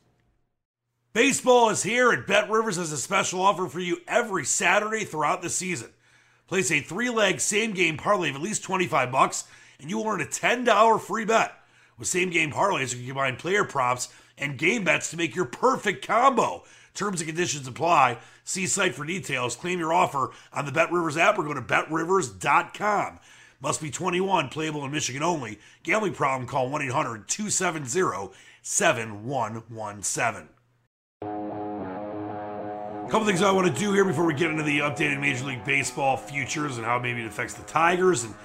Baseball 1.14 1.70
is 1.70 1.84
here, 1.84 2.12
and 2.12 2.26
Bet 2.26 2.50
Rivers 2.50 2.78
has 2.78 2.92
a 2.92 2.98
special 2.98 3.42
offer 3.42 3.68
for 3.68 3.80
you 3.80 3.98
every 4.08 4.46
Saturday 4.46 5.06
throughout 5.06 5.42
the 5.42 5.50
season. 5.50 5.90
Place 6.48 6.72
a 6.72 6.80
three-leg 6.80 7.40
same-game 7.40 7.98
parlay 7.98 8.30
of 8.30 8.36
at 8.36 8.42
least 8.42 8.64
25 8.64 9.12
bucks, 9.12 9.44
and 9.80 9.90
you 9.90 9.98
will 9.98 10.08
earn 10.08 10.22
a 10.22 10.26
$10 10.26 11.02
free 11.02 11.26
bet. 11.26 11.54
With 11.98 12.08
same-game 12.08 12.52
parlays, 12.52 12.94
you 12.94 13.00
can 13.00 13.08
combine 13.08 13.36
player 13.36 13.64
props 13.64 14.10
and 14.38 14.58
game 14.58 14.84
bets 14.84 15.12
to 15.12 15.18
make 15.18 15.36
your 15.36 15.46
perfect 15.46 16.06
combo. 16.06 16.64
Terms 16.94 17.22
and 17.22 17.28
conditions 17.28 17.68
apply. 17.68 18.18
See 18.44 18.68
site 18.68 18.94
for 18.94 19.06
details. 19.06 19.56
Claim 19.56 19.80
your 19.80 19.94
offer 19.94 20.32
on 20.52 20.66
the 20.66 20.72
Bet 20.72 20.92
Rivers 20.92 21.18
app 21.18 21.38
or 21.38 21.44
go 21.44 21.54
to 21.54 21.62
betrivers.com. 21.62 23.20
Must 23.64 23.82
be 23.82 23.90
21, 23.90 24.50
playable 24.50 24.84
in 24.84 24.92
Michigan 24.92 25.24
only. 25.24 25.58
Gambling 25.84 26.14
problem, 26.14 26.50
call 26.50 26.70
1 26.70 26.82
800 26.82 27.30
270 27.30 28.34
7117. 28.62 30.50
A 31.22 33.10
couple 33.10 33.26
things 33.26 33.42
I 33.42 33.52
want 33.52 33.74
to 33.74 33.80
do 33.80 33.94
here 33.94 34.04
before 34.04 34.26
we 34.26 34.34
get 34.34 34.52
into 34.52 34.64
the 34.64 34.80
updated 34.80 35.22
Major 35.22 35.46
League 35.46 35.64
Baseball 35.64 36.18
futures 36.18 36.76
and 36.76 36.86
how 36.86 37.00
maybe 37.00 37.22
it 37.22 37.28
affects 37.28 37.54
the 37.54 37.64
Tigers 37.64 38.26
and 38.26 38.36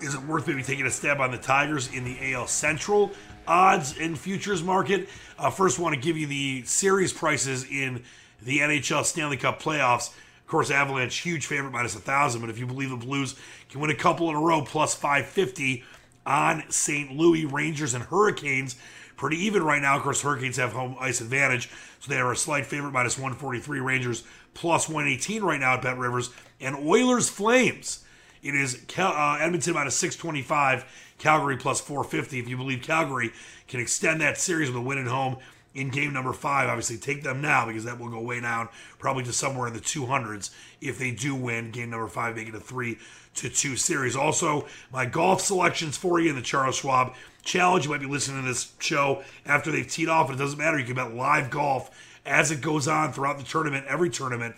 is 0.00 0.14
it 0.14 0.22
worth 0.22 0.48
maybe 0.48 0.64
taking 0.64 0.86
a 0.86 0.90
stab 0.90 1.20
on 1.20 1.30
the 1.30 1.38
Tigers 1.38 1.92
in 1.92 2.02
the 2.02 2.32
AL 2.32 2.48
Central 2.48 3.12
odds 3.46 3.96
and 3.96 4.18
futures 4.18 4.64
market? 4.64 5.08
Uh, 5.38 5.50
first, 5.50 5.78
want 5.78 5.94
to 5.94 6.00
give 6.00 6.16
you 6.16 6.26
the 6.26 6.64
series 6.64 7.12
prices 7.12 7.64
in 7.70 8.02
the 8.42 8.58
NHL 8.58 9.04
Stanley 9.04 9.36
Cup 9.36 9.62
playoffs. 9.62 10.10
Of 10.48 10.52
course, 10.52 10.70
Avalanche 10.70 11.18
huge 11.18 11.44
favorite 11.44 11.72
minus 11.72 11.94
a 11.94 11.98
thousand, 11.98 12.40
but 12.40 12.48
if 12.48 12.58
you 12.58 12.64
believe 12.64 12.88
the 12.88 12.96
Blues 12.96 13.34
can 13.68 13.82
win 13.82 13.90
a 13.90 13.94
couple 13.94 14.30
in 14.30 14.34
a 14.34 14.40
row, 14.40 14.62
plus 14.62 14.94
five 14.94 15.26
fifty 15.26 15.84
on 16.24 16.64
St. 16.70 17.12
Louis 17.14 17.44
Rangers 17.44 17.92
and 17.92 18.02
Hurricanes. 18.02 18.74
Pretty 19.18 19.36
even 19.44 19.62
right 19.62 19.82
now. 19.82 19.98
Of 19.98 20.02
course, 20.02 20.22
Hurricanes 20.22 20.56
have 20.56 20.72
home 20.72 20.96
ice 20.98 21.20
advantage, 21.20 21.68
so 22.00 22.08
they 22.08 22.18
are 22.18 22.32
a 22.32 22.36
slight 22.36 22.64
favorite, 22.64 22.92
minus 22.92 23.18
143. 23.18 23.80
Rangers 23.80 24.24
plus 24.54 24.88
118 24.88 25.42
right 25.42 25.60
now 25.60 25.74
at 25.74 25.82
Bet 25.82 25.98
Rivers. 25.98 26.30
And 26.62 26.76
Oilers 26.76 27.28
Flames. 27.28 28.06
It 28.42 28.54
is 28.54 28.86
uh, 28.96 29.36
Edmonton 29.38 29.74
minus 29.74 29.96
625, 29.96 31.12
Calgary 31.18 31.58
plus 31.58 31.82
450. 31.82 32.38
If 32.38 32.48
you 32.48 32.56
believe 32.56 32.80
Calgary 32.80 33.32
can 33.66 33.80
extend 33.80 34.22
that 34.22 34.38
series 34.38 34.70
with 34.70 34.78
a 34.78 34.80
win 34.80 34.96
at 34.96 35.08
home 35.08 35.36
in 35.78 35.90
game 35.90 36.12
number 36.12 36.32
five, 36.32 36.68
obviously 36.68 36.96
take 36.96 37.22
them 37.22 37.40
now 37.40 37.66
because 37.66 37.84
that 37.84 37.98
will 37.98 38.08
go 38.08 38.20
way 38.20 38.40
down, 38.40 38.68
probably 38.98 39.22
to 39.24 39.32
somewhere 39.32 39.68
in 39.68 39.74
the 39.74 39.80
200s 39.80 40.50
if 40.80 40.98
they 40.98 41.10
do 41.10 41.34
win 41.34 41.70
game 41.70 41.90
number 41.90 42.08
five, 42.08 42.36
make 42.36 42.48
it 42.48 42.54
a 42.54 42.60
three 42.60 42.98
to 43.36 43.48
two 43.48 43.76
series. 43.76 44.16
Also, 44.16 44.66
my 44.92 45.06
golf 45.06 45.40
selections 45.40 45.96
for 45.96 46.18
you 46.18 46.30
in 46.30 46.36
the 46.36 46.42
Charles 46.42 46.76
Schwab 46.76 47.14
Challenge. 47.42 47.84
You 47.84 47.90
might 47.92 48.00
be 48.00 48.06
listening 48.06 48.42
to 48.42 48.48
this 48.48 48.72
show 48.80 49.22
after 49.46 49.70
they've 49.70 49.88
teed 49.88 50.08
off, 50.08 50.30
it 50.30 50.36
doesn't 50.36 50.58
matter. 50.58 50.78
You 50.78 50.84
can 50.84 50.96
bet 50.96 51.14
live 51.14 51.50
golf 51.50 51.90
as 52.26 52.50
it 52.50 52.60
goes 52.60 52.88
on 52.88 53.12
throughout 53.12 53.38
the 53.38 53.44
tournament, 53.44 53.86
every 53.88 54.10
tournament 54.10 54.54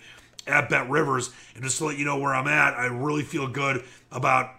at 0.47 0.69
Bet 0.69 0.89
Rivers. 0.89 1.29
And 1.53 1.63
just 1.63 1.77
to 1.77 1.85
let 1.85 1.97
you 1.97 2.05
know 2.05 2.17
where 2.17 2.33
I'm 2.33 2.47
at, 2.47 2.73
I 2.73 2.87
really 2.87 3.23
feel 3.23 3.47
good 3.47 3.83
about 4.11 4.55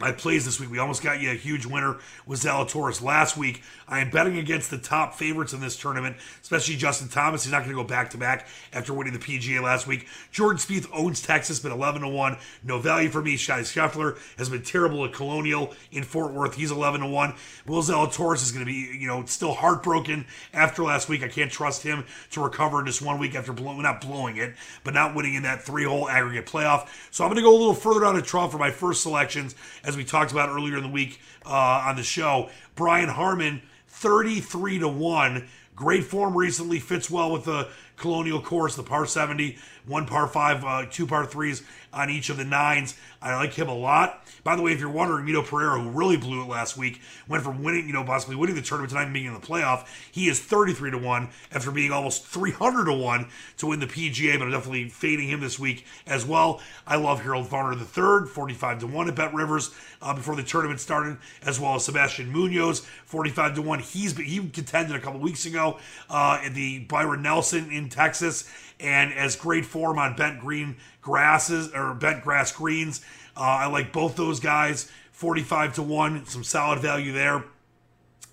my 0.00 0.10
plays 0.12 0.46
this 0.46 0.58
week. 0.58 0.70
We 0.70 0.78
almost 0.78 1.02
got 1.02 1.20
you 1.20 1.30
a 1.30 1.34
huge 1.34 1.66
winner 1.66 1.98
with 2.26 2.42
Zalatoris 2.42 3.02
last 3.02 3.36
week. 3.36 3.62
I 3.86 4.00
am 4.00 4.08
betting 4.08 4.38
against 4.38 4.70
the 4.70 4.78
top 4.78 5.14
favorites 5.14 5.52
in 5.52 5.60
this 5.60 5.76
tournament, 5.76 6.16
especially 6.40 6.76
Justin 6.76 7.08
Thomas. 7.08 7.44
He's 7.44 7.52
not 7.52 7.58
going 7.64 7.76
to 7.76 7.82
go 7.82 7.86
back 7.86 8.10
to 8.10 8.18
back 8.18 8.48
after 8.72 8.94
winning 8.94 9.12
the 9.12 9.18
PGA 9.18 9.62
last 9.62 9.86
week. 9.86 10.08
Jordan 10.32 10.58
Spieth 10.58 10.88
owns 10.92 11.20
Texas, 11.20 11.60
been 11.60 11.70
11 11.70 12.00
to 12.00 12.08
1. 12.08 12.38
No 12.64 12.78
value 12.78 13.10
for 13.10 13.20
me. 13.20 13.36
Shai 13.36 13.60
Scheffler 13.60 14.18
has 14.38 14.48
been 14.48 14.62
terrible 14.62 15.04
at 15.04 15.12
Colonial 15.12 15.74
in 15.92 16.02
Fort 16.02 16.32
Worth. 16.32 16.54
He's 16.54 16.70
11 16.70 17.02
to 17.02 17.06
1. 17.06 17.34
Will 17.66 17.82
Zalatoris 17.82 18.42
is 18.42 18.52
going 18.52 18.64
to 18.64 18.72
be, 18.72 18.96
you 18.98 19.06
know, 19.06 19.26
still 19.26 19.52
heartbroken 19.52 20.24
after 20.54 20.82
last 20.82 21.10
week. 21.10 21.22
I 21.22 21.28
can't 21.28 21.52
trust 21.52 21.82
him 21.82 22.06
to 22.30 22.42
recover 22.42 22.82
just 22.84 23.02
one 23.02 23.18
week 23.18 23.34
after 23.34 23.52
blowing, 23.52 23.82
not 23.82 24.00
blowing 24.00 24.38
it, 24.38 24.54
but 24.82 24.94
not 24.94 25.14
winning 25.14 25.34
in 25.34 25.42
that 25.42 25.62
three 25.62 25.84
hole 25.84 26.08
aggregate 26.08 26.46
playoff. 26.46 26.88
So 27.10 27.24
I'm 27.24 27.30
going 27.30 27.36
to 27.36 27.42
go 27.42 27.54
a 27.54 27.58
little 27.58 27.74
further 27.74 28.00
down 28.00 28.14
the 28.14 28.22
trough 28.22 28.52
for 28.52 28.58
my 28.58 28.70
first 28.70 29.02
selections 29.02 29.54
as 29.90 29.96
we 29.96 30.04
talked 30.04 30.30
about 30.30 30.48
earlier 30.48 30.76
in 30.76 30.84
the 30.84 30.88
week 30.88 31.20
uh, 31.44 31.84
on 31.84 31.96
the 31.96 32.02
show. 32.04 32.48
Brian 32.76 33.08
Harman, 33.08 33.60
33 33.88 34.78
to 34.78 34.88
1. 34.88 35.48
Great 35.74 36.04
form 36.04 36.36
recently, 36.36 36.78
fits 36.78 37.10
well 37.10 37.32
with 37.32 37.44
the 37.44 37.68
Colonial 37.96 38.40
course, 38.40 38.76
the 38.76 38.82
par 38.84 39.04
70, 39.04 39.58
one 39.86 40.06
par 40.06 40.28
five, 40.28 40.64
uh, 40.64 40.86
two 40.88 41.06
par 41.06 41.26
threes 41.26 41.62
on 41.92 42.08
each 42.08 42.30
of 42.30 42.36
the 42.36 42.44
nines. 42.44 42.96
I 43.20 43.34
like 43.34 43.54
him 43.54 43.68
a 43.68 43.74
lot. 43.74 44.24
By 44.42 44.56
the 44.56 44.62
way, 44.62 44.72
if 44.72 44.80
you're 44.80 44.90
wondering, 44.90 45.26
Mito 45.26 45.44
Pereira, 45.44 45.80
who 45.80 45.90
really 45.90 46.16
blew 46.16 46.42
it 46.42 46.48
last 46.48 46.76
week, 46.76 47.00
went 47.28 47.42
from 47.42 47.62
winning, 47.62 47.86
you 47.86 47.92
know, 47.92 48.04
possibly 48.04 48.36
winning 48.36 48.56
the 48.56 48.62
tournament 48.62 48.90
to 48.90 48.96
not 48.96 49.02
even 49.02 49.12
being 49.12 49.26
in 49.26 49.34
the 49.34 49.40
playoff. 49.40 49.86
He 50.10 50.28
is 50.28 50.40
33 50.40 50.92
to 50.92 50.98
1 50.98 51.28
after 51.52 51.70
being 51.70 51.92
almost 51.92 52.26
300 52.26 52.86
to 52.86 52.92
1 52.92 53.28
to 53.58 53.66
win 53.66 53.80
the 53.80 53.86
PGA, 53.86 54.38
but 54.38 54.44
I'm 54.44 54.50
definitely 54.50 54.88
fading 54.88 55.28
him 55.28 55.40
this 55.40 55.58
week 55.58 55.84
as 56.06 56.24
well. 56.24 56.60
I 56.86 56.96
love 56.96 57.22
Harold 57.22 57.48
Varner 57.48 57.78
III, 57.78 58.28
45 58.28 58.80
to 58.80 58.86
1 58.86 59.08
at 59.08 59.14
Bet 59.14 59.34
Rivers 59.34 59.74
uh, 60.02 60.14
before 60.14 60.36
the 60.36 60.42
tournament 60.42 60.80
started, 60.80 61.18
as 61.42 61.60
well 61.60 61.74
as 61.74 61.84
Sebastian 61.84 62.32
Munoz, 62.32 62.80
45 63.06 63.56
to 63.56 63.62
1. 63.62 63.78
He's 63.80 64.16
he 64.16 64.38
contended 64.48 64.96
a 64.96 65.00
couple 65.00 65.20
weeks 65.20 65.46
ago 65.46 65.78
uh, 66.08 66.40
at 66.42 66.54
the 66.54 66.80
Byron 66.80 67.22
Nelson 67.22 67.70
in 67.70 67.88
Texas 67.88 68.50
and 68.78 69.12
as 69.12 69.36
great 69.36 69.66
form 69.66 69.98
on 69.98 70.16
bent 70.16 70.40
green 70.40 70.76
grasses 71.02 71.72
or 71.74 71.94
bent 71.94 72.22
grass 72.22 72.52
greens. 72.52 73.04
Uh, 73.40 73.44
I 73.44 73.66
like 73.68 73.90
both 73.90 74.16
those 74.16 74.38
guys, 74.38 74.90
45 75.12 75.76
to 75.76 75.82
1, 75.82 76.26
some 76.26 76.44
solid 76.44 76.80
value 76.80 77.12
there. 77.12 77.42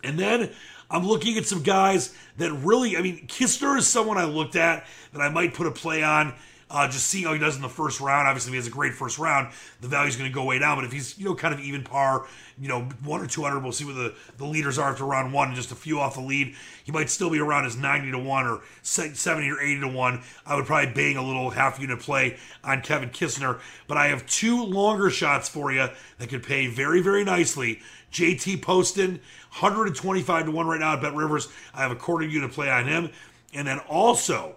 And 0.03 0.19
then 0.19 0.51
I'm 0.91 1.07
looking 1.07 1.37
at 1.37 1.45
some 1.45 1.63
guys 1.63 2.13
that 2.37 2.51
really, 2.51 2.97
I 2.97 3.01
mean, 3.01 3.25
Kisner 3.27 3.77
is 3.77 3.87
someone 3.87 4.17
I 4.17 4.25
looked 4.25 4.57
at 4.57 4.85
that 5.13 5.21
I 5.21 5.29
might 5.29 5.53
put 5.53 5.65
a 5.65 5.71
play 5.71 6.03
on 6.03 6.33
uh, 6.69 6.87
just 6.87 7.07
seeing 7.07 7.25
how 7.25 7.33
he 7.33 7.39
does 7.39 7.55
in 7.55 7.61
the 7.61 7.69
first 7.69 8.01
round. 8.01 8.27
Obviously, 8.27 8.49
if 8.49 8.53
he 8.53 8.57
has 8.57 8.67
a 8.67 8.71
great 8.71 8.93
first 8.93 9.17
round, 9.17 9.53
the 9.79 9.87
value 9.87 10.09
is 10.09 10.17
going 10.17 10.29
to 10.29 10.33
go 10.33 10.43
way 10.43 10.59
down. 10.59 10.77
But 10.77 10.85
if 10.85 10.91
he's 10.91 11.17
you 11.17 11.25
know 11.25 11.35
kind 11.35 11.53
of 11.53 11.59
even 11.61 11.83
par, 11.83 12.27
you 12.59 12.67
know 12.67 12.81
one 13.03 13.21
or 13.21 13.27
two 13.27 13.43
hundred, 13.43 13.63
we'll 13.63 13.71
see 13.71 13.85
what 13.85 13.95
the, 13.95 14.13
the 14.37 14.45
leaders 14.45 14.77
are 14.77 14.91
after 14.91 15.05
round 15.05 15.31
one, 15.31 15.47
and 15.47 15.55
just 15.55 15.71
a 15.71 15.75
few 15.75 15.99
off 15.99 16.15
the 16.15 16.21
lead, 16.21 16.55
he 16.83 16.91
might 16.91 17.09
still 17.09 17.29
be 17.29 17.39
around 17.39 17.65
as 17.65 17.77
ninety 17.77 18.11
to 18.11 18.19
one 18.19 18.45
or 18.45 18.61
seventy 18.81 19.49
or 19.49 19.61
eighty 19.61 19.79
to 19.79 19.87
one. 19.87 20.21
I 20.45 20.55
would 20.55 20.65
probably 20.65 20.91
bang 20.93 21.15
a 21.17 21.25
little 21.25 21.49
half 21.51 21.79
unit 21.79 21.99
play 21.99 22.37
on 22.63 22.81
Kevin 22.81 23.09
Kisner. 23.09 23.59
But 23.87 23.97
I 23.97 24.07
have 24.07 24.25
two 24.25 24.63
longer 24.63 25.09
shots 25.09 25.47
for 25.47 25.71
you 25.71 25.87
that 26.17 26.29
could 26.29 26.43
pay 26.43 26.67
very 26.67 27.01
very 27.01 27.23
nicely. 27.23 27.79
JT 28.11 28.61
Poston, 28.61 29.19
125 29.59 30.45
to 30.45 30.51
1 30.51 30.67
right 30.67 30.79
now 30.79 30.93
at 30.93 31.01
Bet 31.01 31.13
Rivers. 31.13 31.49
I 31.73 31.81
have 31.81 31.91
a 31.91 31.95
quarter 31.95 32.25
unit 32.25 32.51
play 32.51 32.69
on 32.69 32.87
him. 32.87 33.11
And 33.53 33.67
then 33.67 33.79
also, 33.79 34.55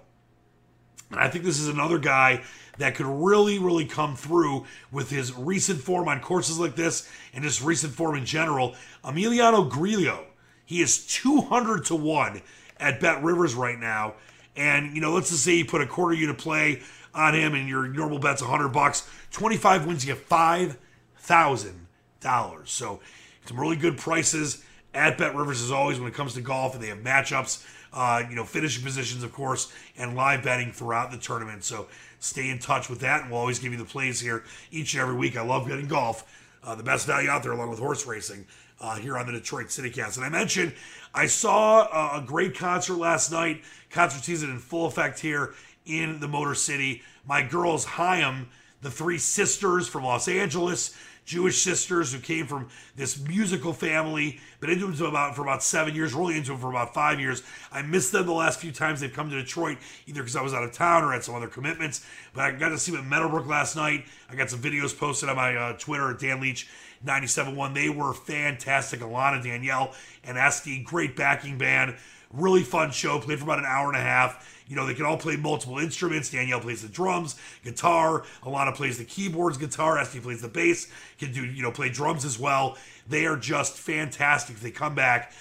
and 1.10 1.20
I 1.20 1.28
think 1.28 1.44
this 1.44 1.58
is 1.58 1.68
another 1.68 1.98
guy 1.98 2.42
that 2.78 2.94
could 2.94 3.06
really, 3.06 3.58
really 3.58 3.84
come 3.84 4.16
through 4.16 4.64
with 4.90 5.10
his 5.10 5.34
recent 5.34 5.80
form 5.80 6.08
on 6.08 6.20
courses 6.20 6.58
like 6.58 6.76
this 6.76 7.08
and 7.34 7.44
just 7.44 7.62
recent 7.62 7.92
form 7.92 8.16
in 8.16 8.24
general. 8.24 8.74
Emiliano 9.04 9.68
Grillo, 9.68 10.26
he 10.64 10.80
is 10.80 11.06
200 11.06 11.84
to 11.86 11.94
1 11.94 12.40
at 12.78 13.00
Bet 13.00 13.22
Rivers 13.22 13.54
right 13.54 13.78
now. 13.78 14.14
And, 14.56 14.94
you 14.94 15.00
know, 15.00 15.12
let's 15.12 15.30
just 15.30 15.44
say 15.44 15.56
you 15.56 15.64
put 15.64 15.82
a 15.82 15.86
quarter 15.86 16.14
unit 16.14 16.38
play 16.38 16.82
on 17.14 17.34
him 17.34 17.54
and 17.54 17.68
your 17.68 17.88
normal 17.88 18.18
bet's 18.18 18.42
100 18.42 18.68
bucks. 18.68 19.08
25 19.32 19.86
wins 19.86 20.06
you 20.06 20.14
get 20.14 20.28
$5,000. 20.28 22.68
So 22.68 23.00
some 23.44 23.60
really 23.60 23.76
good 23.76 23.98
prices 23.98 24.64
at 24.94 25.18
Bet 25.18 25.34
Rivers 25.34 25.62
as 25.62 25.70
always 25.70 25.98
when 25.98 26.08
it 26.08 26.14
comes 26.14 26.34
to 26.34 26.40
golf, 26.40 26.74
and 26.74 26.82
they 26.82 26.88
have 26.88 26.98
matchups 26.98 27.66
uh, 27.92 28.22
you 28.28 28.36
know, 28.36 28.44
finishing 28.44 28.84
positions, 28.84 29.22
of 29.22 29.32
course, 29.32 29.72
and 29.96 30.14
live 30.14 30.42
betting 30.42 30.72
throughout 30.72 31.10
the 31.10 31.18
tournament. 31.18 31.64
So 31.64 31.88
stay 32.18 32.50
in 32.50 32.58
touch 32.58 32.88
with 32.88 33.00
that, 33.00 33.22
and 33.22 33.30
we'll 33.30 33.40
always 33.40 33.58
give 33.58 33.72
you 33.72 33.78
the 33.78 33.84
plays 33.84 34.20
here 34.20 34.44
each 34.70 34.94
and 34.94 35.02
every 35.02 35.14
week. 35.14 35.36
I 35.36 35.42
love 35.42 35.66
betting 35.66 35.88
golf, 35.88 36.24
uh, 36.64 36.74
the 36.74 36.82
best 36.82 37.06
value 37.06 37.28
out 37.28 37.42
there, 37.42 37.52
along 37.52 37.70
with 37.70 37.78
horse 37.78 38.06
racing. 38.06 38.46
Uh, 38.82 38.96
here 38.96 39.18
on 39.18 39.26
the 39.26 39.32
Detroit 39.32 39.66
CityCast. 39.66 40.16
And 40.16 40.24
I 40.24 40.30
mentioned 40.30 40.72
I 41.14 41.26
saw 41.26 41.82
a, 41.82 42.22
a 42.22 42.24
great 42.24 42.56
concert 42.56 42.94
last 42.94 43.30
night. 43.30 43.62
Concert 43.90 44.24
season 44.24 44.48
in 44.48 44.58
full 44.58 44.86
effect 44.86 45.18
here 45.20 45.52
in 45.84 46.18
the 46.18 46.28
Motor 46.28 46.54
City. 46.54 47.02
My 47.26 47.42
girls, 47.42 47.84
Haim, 47.84 48.48
the 48.80 48.90
three 48.90 49.18
sisters 49.18 49.86
from 49.86 50.04
Los 50.04 50.28
Angeles, 50.28 50.96
Jewish 51.24 51.62
sisters 51.62 52.12
who 52.12 52.18
came 52.18 52.46
from 52.46 52.68
this 52.96 53.20
musical 53.20 53.72
family. 53.72 54.40
Been 54.60 54.70
into 54.70 54.86
them 54.86 55.06
about 55.06 55.36
for 55.36 55.42
about 55.42 55.62
seven 55.62 55.94
years, 55.94 56.12
really 56.14 56.36
into 56.36 56.52
them 56.52 56.60
for 56.60 56.70
about 56.70 56.92
five 56.94 57.20
years. 57.20 57.42
I 57.72 57.82
missed 57.82 58.12
them 58.12 58.26
the 58.26 58.32
last 58.32 58.60
few 58.60 58.72
times 58.72 59.00
they've 59.00 59.12
come 59.12 59.30
to 59.30 59.36
Detroit, 59.36 59.78
either 60.06 60.22
because 60.22 60.36
I 60.36 60.42
was 60.42 60.54
out 60.54 60.64
of 60.64 60.72
town 60.72 61.04
or 61.04 61.12
had 61.12 61.24
some 61.24 61.34
other 61.34 61.48
commitments. 61.48 62.04
But 62.34 62.44
I 62.44 62.50
got 62.52 62.70
to 62.70 62.78
see 62.78 62.92
them 62.92 63.02
at 63.02 63.06
Meadowbrook 63.06 63.46
last 63.46 63.76
night. 63.76 64.06
I 64.28 64.34
got 64.34 64.50
some 64.50 64.60
videos 64.60 64.96
posted 64.96 65.28
on 65.28 65.36
my 65.36 65.54
uh, 65.54 65.72
Twitter 65.74 66.10
at 66.10 66.18
Dan 66.18 66.40
Leach. 66.40 66.68
97.1. 67.04 67.74
They 67.74 67.88
were 67.88 68.12
fantastic. 68.12 69.00
Alana, 69.00 69.42
Danielle, 69.42 69.94
and 70.24 70.36
Este, 70.36 70.84
great 70.84 71.16
backing 71.16 71.56
band. 71.56 71.96
Really 72.32 72.62
fun 72.62 72.90
show. 72.90 73.18
Played 73.18 73.38
for 73.38 73.44
about 73.44 73.58
an 73.58 73.64
hour 73.66 73.88
and 73.88 73.96
a 73.96 74.02
half. 74.02 74.62
You 74.68 74.76
know, 74.76 74.86
they 74.86 74.94
can 74.94 75.04
all 75.04 75.16
play 75.16 75.34
multiple 75.36 75.80
instruments. 75.80 76.30
Danielle 76.30 76.60
plays 76.60 76.82
the 76.82 76.88
drums, 76.88 77.34
guitar. 77.64 78.24
Alana 78.44 78.72
plays 78.72 78.98
the 78.98 79.04
keyboards, 79.04 79.58
guitar. 79.58 79.98
Este 79.98 80.22
plays 80.22 80.40
the 80.42 80.48
bass. 80.48 80.86
Can 81.18 81.32
do, 81.32 81.44
you 81.44 81.60
know, 81.60 81.72
play 81.72 81.88
drums 81.88 82.24
as 82.24 82.38
well. 82.38 82.78
They 83.08 83.26
are 83.26 83.36
just 83.36 83.76
fantastic. 83.76 84.60
They 84.60 84.70
come 84.70 84.94
back, 84.94 85.32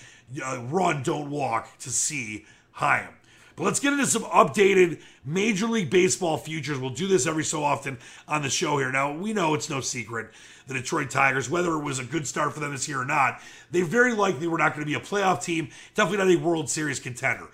uh, 0.43 0.63
run, 0.63 1.03
don't 1.03 1.29
walk 1.29 1.77
to 1.79 1.91
see 1.91 2.47
Haim. 2.71 3.09
But 3.55 3.65
let's 3.65 3.79
get 3.79 3.93
into 3.93 4.07
some 4.07 4.23
updated 4.23 5.01
Major 5.25 5.67
League 5.67 5.91
Baseball 5.91 6.37
futures. 6.37 6.79
We'll 6.79 6.91
do 6.91 7.07
this 7.07 7.27
every 7.27 7.43
so 7.43 7.63
often 7.63 7.99
on 8.27 8.41
the 8.41 8.49
show 8.49 8.79
here. 8.79 8.91
Now, 8.91 9.13
we 9.13 9.33
know 9.33 9.53
it's 9.53 9.69
no 9.69 9.81
secret 9.81 10.31
the 10.69 10.75
Detroit 10.75 11.09
Tigers, 11.09 11.49
whether 11.49 11.73
it 11.73 11.83
was 11.83 11.97
a 11.97 12.03
good 12.03 12.27
start 12.27 12.53
for 12.53 12.59
them 12.59 12.71
this 12.71 12.87
year 12.87 13.01
or 13.01 13.05
not, 13.05 13.41
they 13.71 13.81
very 13.81 14.13
likely 14.13 14.47
were 14.47 14.59
not 14.59 14.75
going 14.75 14.85
to 14.85 14.85
be 14.85 14.93
a 14.93 14.99
playoff 14.99 15.43
team, 15.43 15.69
definitely 15.95 16.35
not 16.35 16.41
a 16.41 16.45
World 16.45 16.69
Series 16.69 16.99
contender. 16.99 17.47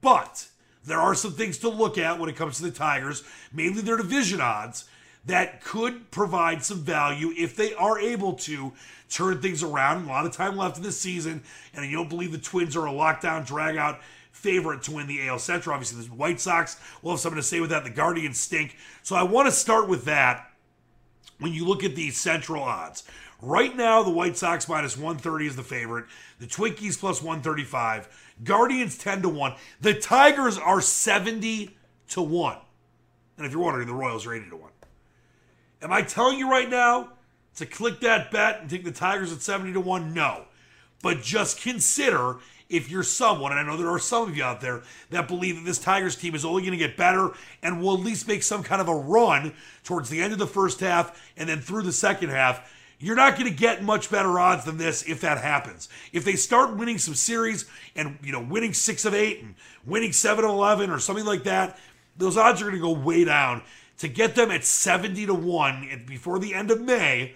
But 0.00 0.48
there 0.84 0.98
are 0.98 1.14
some 1.14 1.32
things 1.32 1.58
to 1.58 1.68
look 1.68 1.98
at 1.98 2.18
when 2.18 2.30
it 2.30 2.36
comes 2.36 2.56
to 2.56 2.62
the 2.62 2.70
Tigers, 2.70 3.22
mainly 3.52 3.82
their 3.82 3.98
division 3.98 4.40
odds, 4.40 4.86
that 5.26 5.62
could 5.62 6.10
provide 6.10 6.64
some 6.64 6.80
value 6.80 7.32
if 7.36 7.54
they 7.54 7.74
are 7.74 7.98
able 7.98 8.32
to 8.32 8.72
turn 9.10 9.42
things 9.42 9.62
around. 9.62 10.06
A 10.06 10.08
lot 10.08 10.24
of 10.24 10.32
time 10.32 10.56
left 10.56 10.78
in 10.78 10.82
the 10.82 10.90
season, 10.90 11.42
and 11.74 11.84
you 11.84 11.94
don't 11.94 12.08
believe 12.08 12.32
the 12.32 12.38
Twins 12.38 12.74
are 12.74 12.88
a 12.88 12.90
lockdown, 12.90 13.46
drag 13.46 13.76
out 13.76 14.00
favorite 14.32 14.82
to 14.84 14.92
win 14.92 15.06
the 15.06 15.28
AL 15.28 15.38
Central. 15.38 15.74
Obviously, 15.74 16.02
the 16.02 16.14
White 16.14 16.40
Sox 16.40 16.80
will 17.02 17.12
have 17.12 17.20
something 17.20 17.36
to 17.36 17.46
say 17.46 17.60
with 17.60 17.68
that. 17.68 17.84
The 17.84 17.90
Guardians 17.90 18.40
stink. 18.40 18.76
So 19.02 19.14
I 19.14 19.22
want 19.22 19.46
to 19.46 19.52
start 19.52 19.88
with 19.88 20.06
that 20.06 20.51
when 21.38 21.52
you 21.52 21.66
look 21.66 21.84
at 21.84 21.96
the 21.96 22.10
Central 22.10 22.62
odds. 22.62 23.04
Right 23.40 23.76
now, 23.76 24.04
the 24.04 24.10
White 24.10 24.36
Sox 24.36 24.68
minus 24.68 24.96
130 24.96 25.48
is 25.48 25.56
the 25.56 25.64
favorite. 25.64 26.06
The 26.38 26.46
Twinkies 26.46 26.98
plus 26.98 27.20
135. 27.20 28.32
Guardians 28.44 28.96
10 28.96 29.22
to 29.22 29.28
1. 29.28 29.54
The 29.80 29.94
Tigers 29.94 30.58
are 30.58 30.80
70 30.80 31.76
to 32.10 32.22
1. 32.22 32.56
And 33.36 33.46
if 33.46 33.52
you're 33.52 33.62
wondering, 33.62 33.88
the 33.88 33.94
Royals 33.94 34.26
are 34.26 34.34
80 34.34 34.50
to 34.50 34.56
1. 34.56 34.70
Am 35.82 35.92
I 35.92 36.02
telling 36.02 36.38
you 36.38 36.48
right 36.48 36.70
now 36.70 37.14
to 37.56 37.66
click 37.66 38.00
that 38.00 38.30
bet 38.30 38.60
and 38.60 38.70
take 38.70 38.84
the 38.84 38.92
Tigers 38.92 39.32
at 39.32 39.42
70 39.42 39.72
to 39.72 39.80
1? 39.80 40.14
No. 40.14 40.44
But 41.02 41.22
just 41.22 41.60
consider 41.60 42.36
if 42.72 42.90
you're 42.90 43.02
someone, 43.02 43.52
and 43.52 43.60
I 43.60 43.64
know 43.64 43.76
there 43.76 43.90
are 43.90 43.98
some 43.98 44.28
of 44.28 44.36
you 44.36 44.42
out 44.42 44.60
there 44.60 44.82
that 45.10 45.28
believe 45.28 45.56
that 45.56 45.64
this 45.64 45.78
Tigers 45.78 46.16
team 46.16 46.34
is 46.34 46.44
only 46.44 46.62
going 46.62 46.72
to 46.72 46.78
get 46.78 46.96
better 46.96 47.32
and 47.62 47.80
will 47.80 47.94
at 47.94 48.00
least 48.00 48.26
make 48.26 48.42
some 48.42 48.62
kind 48.62 48.80
of 48.80 48.88
a 48.88 48.94
run 48.94 49.52
towards 49.84 50.08
the 50.08 50.22
end 50.22 50.32
of 50.32 50.38
the 50.38 50.46
first 50.46 50.80
half 50.80 51.30
and 51.36 51.48
then 51.48 51.60
through 51.60 51.82
the 51.82 51.92
second 51.92 52.30
half. 52.30 52.72
You're 52.98 53.16
not 53.16 53.36
going 53.36 53.50
to 53.50 53.56
get 53.56 53.82
much 53.82 54.10
better 54.10 54.38
odds 54.38 54.64
than 54.64 54.78
this 54.78 55.02
if 55.02 55.20
that 55.22 55.38
happens. 55.38 55.88
If 56.12 56.24
they 56.24 56.36
start 56.36 56.76
winning 56.76 56.98
some 56.98 57.14
series 57.14 57.66
and 57.96 58.16
you 58.22 58.32
know 58.32 58.40
winning 58.40 58.72
six 58.72 59.04
of 59.04 59.12
eight 59.12 59.42
and 59.42 59.56
winning 59.84 60.12
seven 60.12 60.44
of 60.44 60.50
eleven 60.50 60.88
or 60.88 61.00
something 61.00 61.24
like 61.24 61.42
that, 61.42 61.78
those 62.16 62.36
odds 62.36 62.62
are 62.62 62.64
going 62.64 62.76
to 62.76 62.80
go 62.80 62.92
way 62.92 63.24
down. 63.24 63.62
To 63.98 64.08
get 64.08 64.34
them 64.34 64.50
at 64.50 64.64
70 64.64 65.26
to 65.26 65.34
1 65.34 66.04
before 66.08 66.40
the 66.40 66.54
end 66.54 66.72
of 66.72 66.80
May, 66.80 67.34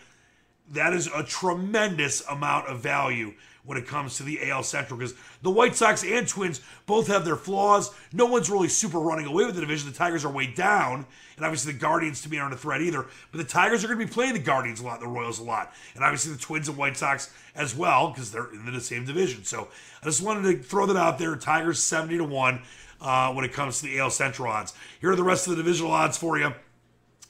that 0.72 0.92
is 0.92 1.06
a 1.06 1.22
tremendous 1.22 2.26
amount 2.26 2.66
of 2.66 2.80
value 2.80 3.34
when 3.66 3.76
it 3.76 3.86
comes 3.86 4.16
to 4.16 4.22
the 4.22 4.48
AL 4.50 4.62
Central 4.62 4.98
because 4.98 5.14
the 5.42 5.50
White 5.50 5.76
Sox 5.76 6.02
and 6.04 6.26
Twins 6.26 6.60
both 6.86 7.08
have 7.08 7.24
their 7.24 7.36
flaws. 7.36 7.92
No 8.12 8.26
one's 8.26 8.48
really 8.48 8.68
super 8.68 8.98
running 8.98 9.26
away 9.26 9.44
with 9.44 9.54
the 9.54 9.60
division. 9.60 9.90
The 9.90 9.96
Tigers 9.96 10.24
are 10.24 10.30
way 10.30 10.46
down, 10.46 11.04
and 11.36 11.44
obviously 11.44 11.72
the 11.72 11.78
Guardians 11.78 12.22
to 12.22 12.30
me 12.30 12.38
aren't 12.38 12.54
a 12.54 12.56
threat 12.56 12.80
either. 12.80 13.06
But 13.32 13.38
the 13.38 13.44
Tigers 13.44 13.84
are 13.84 13.88
going 13.88 14.00
to 14.00 14.06
be 14.06 14.12
playing 14.12 14.32
the 14.32 14.38
Guardians 14.38 14.80
a 14.80 14.84
lot, 14.84 15.00
the 15.00 15.08
Royals 15.08 15.38
a 15.38 15.44
lot, 15.44 15.72
and 15.94 16.04
obviously 16.04 16.32
the 16.32 16.38
Twins 16.38 16.68
and 16.68 16.78
White 16.78 16.96
Sox 16.96 17.32
as 17.54 17.74
well 17.74 18.10
because 18.10 18.30
they're 18.30 18.50
in 18.52 18.72
the 18.72 18.80
same 18.80 19.04
division. 19.04 19.44
So 19.44 19.68
I 20.02 20.06
just 20.06 20.22
wanted 20.22 20.42
to 20.50 20.62
throw 20.62 20.86
that 20.86 20.96
out 20.96 21.18
there. 21.18 21.34
Tigers 21.36 21.80
seventy 21.80 22.16
to 22.16 22.24
one 22.24 22.62
uh, 23.00 23.32
when 23.32 23.44
it 23.44 23.52
comes 23.52 23.80
to 23.80 23.86
the 23.86 23.98
AL 23.98 24.10
Central 24.10 24.50
odds. 24.50 24.74
Here 25.00 25.10
are 25.10 25.16
the 25.16 25.24
rest 25.24 25.46
of 25.46 25.56
the 25.56 25.62
divisional 25.62 25.92
odds 25.92 26.16
for 26.16 26.38
you. 26.38 26.54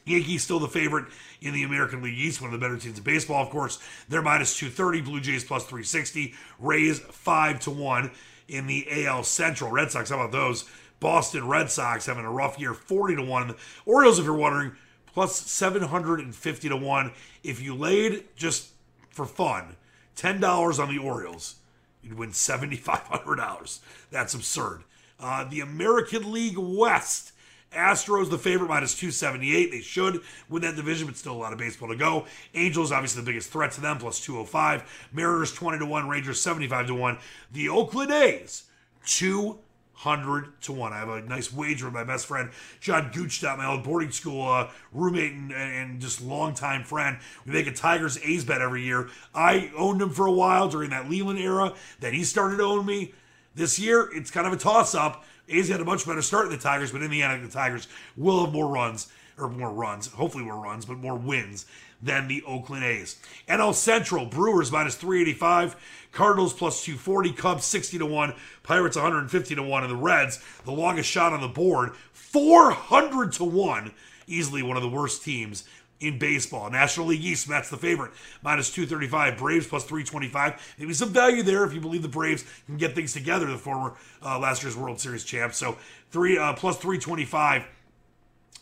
Yankees 0.06 0.44
still 0.44 0.60
the 0.60 0.68
favorite 0.68 1.06
in 1.40 1.52
the 1.52 1.64
American 1.64 2.00
League 2.00 2.18
East, 2.18 2.40
one 2.40 2.52
of 2.52 2.58
the 2.58 2.64
better 2.64 2.78
teams 2.78 2.96
in 2.96 3.04
baseball, 3.04 3.42
of 3.42 3.50
course. 3.50 3.78
They're 4.08 4.22
minus 4.22 4.56
230, 4.56 5.02
Blue 5.02 5.20
Jays 5.20 5.44
plus 5.44 5.64
360, 5.64 6.34
Rays 6.58 7.00
5 7.00 7.60
to 7.60 7.70
1 7.70 8.10
in 8.48 8.66
the 8.66 9.06
AL 9.06 9.24
Central. 9.24 9.70
Red 9.70 9.90
Sox, 9.90 10.10
how 10.10 10.16
about 10.16 10.32
those? 10.32 10.64
Boston 11.00 11.46
Red 11.46 11.70
Sox 11.70 12.06
having 12.06 12.24
a 12.24 12.30
rough 12.30 12.58
year, 12.58 12.72
40 12.72 13.16
to 13.16 13.22
1. 13.22 13.48
The 13.48 13.56
Orioles, 13.84 14.18
if 14.18 14.24
you're 14.24 14.34
wondering, 14.34 14.72
plus 15.06 15.36
750 15.36 16.68
to 16.68 16.76
1. 16.76 17.12
If 17.42 17.60
you 17.60 17.74
laid 17.74 18.24
just 18.36 18.70
for 19.10 19.26
fun 19.26 19.76
$10 20.16 20.78
on 20.78 20.88
the 20.88 20.98
Orioles, 20.98 21.56
you'd 22.02 22.14
win 22.14 22.30
$7,500. 22.30 23.80
That's 24.10 24.34
absurd. 24.34 24.84
Uh, 25.18 25.44
the 25.44 25.60
American 25.60 26.32
League 26.32 26.58
West. 26.58 27.32
Astros, 27.76 28.30
the 28.30 28.38
favorite, 28.38 28.68
minus 28.68 28.94
278. 28.94 29.70
They 29.70 29.80
should 29.80 30.22
win 30.48 30.62
that 30.62 30.76
division, 30.76 31.06
but 31.06 31.16
still 31.16 31.34
a 31.34 31.34
lot 31.34 31.52
of 31.52 31.58
baseball 31.58 31.88
to 31.88 31.96
go. 31.96 32.26
Angels, 32.54 32.92
obviously 32.92 33.22
the 33.22 33.26
biggest 33.26 33.50
threat 33.50 33.72
to 33.72 33.80
them, 33.80 33.98
plus 33.98 34.20
205. 34.20 35.08
Mariners, 35.12 35.52
20 35.52 35.78
to 35.78 35.86
1. 35.86 36.08
Rangers, 36.08 36.40
75 36.40 36.88
to 36.88 36.94
1. 36.94 37.18
The 37.52 37.68
Oakland 37.68 38.10
A's, 38.10 38.64
200 39.04 40.60
to 40.62 40.72
1. 40.72 40.92
I 40.92 40.98
have 40.98 41.08
a 41.08 41.22
nice 41.22 41.52
wager 41.52 41.86
with 41.86 41.94
my 41.94 42.04
best 42.04 42.26
friend, 42.26 42.50
John 42.80 43.10
Goochstott, 43.12 43.58
my 43.58 43.66
old 43.66 43.84
boarding 43.84 44.10
school 44.10 44.48
uh, 44.48 44.70
roommate 44.92 45.32
and, 45.32 45.52
and 45.52 46.00
just 46.00 46.20
longtime 46.20 46.84
friend. 46.84 47.18
We 47.44 47.52
make 47.52 47.66
a 47.66 47.72
Tigers 47.72 48.18
A's 48.24 48.44
bet 48.44 48.60
every 48.60 48.82
year. 48.82 49.08
I 49.34 49.70
owned 49.76 50.02
him 50.02 50.10
for 50.10 50.26
a 50.26 50.32
while 50.32 50.68
during 50.68 50.90
that 50.90 51.08
Leyland 51.08 51.38
era. 51.38 51.74
Then 52.00 52.14
he 52.14 52.24
started 52.24 52.56
to 52.56 52.64
own 52.64 52.86
me. 52.86 53.14
This 53.56 53.78
year, 53.78 54.10
it's 54.12 54.30
kind 54.30 54.46
of 54.46 54.52
a 54.52 54.58
toss 54.58 54.94
up. 54.94 55.24
A's 55.48 55.70
had 55.70 55.80
a 55.80 55.84
much 55.84 56.06
better 56.06 56.20
start 56.20 56.50
than 56.50 56.58
the 56.58 56.62
Tigers, 56.62 56.92
but 56.92 57.02
in 57.02 57.10
the 57.10 57.22
end, 57.22 57.42
the 57.42 57.50
Tigers 57.50 57.88
will 58.14 58.44
have 58.44 58.52
more 58.52 58.68
runs, 58.68 59.08
or 59.38 59.48
more 59.48 59.72
runs, 59.72 60.08
hopefully 60.08 60.44
more 60.44 60.60
runs, 60.60 60.84
but 60.84 60.98
more 60.98 61.16
wins 61.16 61.64
than 62.02 62.28
the 62.28 62.42
Oakland 62.42 62.84
A's. 62.84 63.16
NL 63.48 63.72
Central, 63.72 64.26
Brewers 64.26 64.70
minus 64.70 64.94
385, 64.96 65.74
Cardinals 66.12 66.52
plus 66.52 66.84
240, 66.84 67.32
Cubs 67.32 67.64
60 67.64 67.96
to 67.96 68.04
1, 68.04 68.34
Pirates 68.62 68.96
150 68.96 69.54
to 69.54 69.62
1, 69.62 69.82
and 69.84 69.90
the 69.90 69.96
Reds, 69.96 70.38
the 70.66 70.72
longest 70.72 71.08
shot 71.08 71.32
on 71.32 71.40
the 71.40 71.48
board, 71.48 71.94
400 72.12 73.32
to 73.32 73.44
1, 73.44 73.90
easily 74.26 74.62
one 74.62 74.76
of 74.76 74.82
the 74.82 74.88
worst 74.90 75.24
teams 75.24 75.64
in 76.00 76.18
baseball. 76.18 76.70
National 76.70 77.06
League 77.06 77.24
East, 77.24 77.48
Mets 77.48 77.70
the 77.70 77.76
favorite, 77.76 78.12
minus 78.42 78.70
235. 78.70 79.38
Braves 79.38 79.66
plus 79.66 79.84
325. 79.84 80.74
Maybe 80.78 80.92
some 80.92 81.10
value 81.10 81.42
there 81.42 81.64
if 81.64 81.72
you 81.72 81.80
believe 81.80 82.02
the 82.02 82.08
Braves 82.08 82.44
can 82.66 82.76
get 82.76 82.94
things 82.94 83.12
together, 83.12 83.46
the 83.46 83.56
former 83.56 83.94
uh, 84.22 84.38
last 84.38 84.62
year's 84.62 84.76
World 84.76 85.00
Series 85.00 85.24
champs. 85.24 85.56
So 85.56 85.76
three 86.10 86.38
uh, 86.38 86.52
plus 86.54 86.76
325 86.76 87.64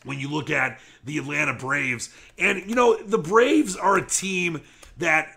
when 0.04 0.20
you 0.20 0.28
look 0.30 0.50
at 0.50 0.78
the 1.04 1.18
Atlanta 1.18 1.54
Braves. 1.54 2.10
And, 2.38 2.68
you 2.68 2.74
know, 2.74 2.96
the 3.02 3.18
Braves 3.18 3.76
are 3.76 3.96
a 3.96 4.06
team 4.06 4.60
that 4.98 5.28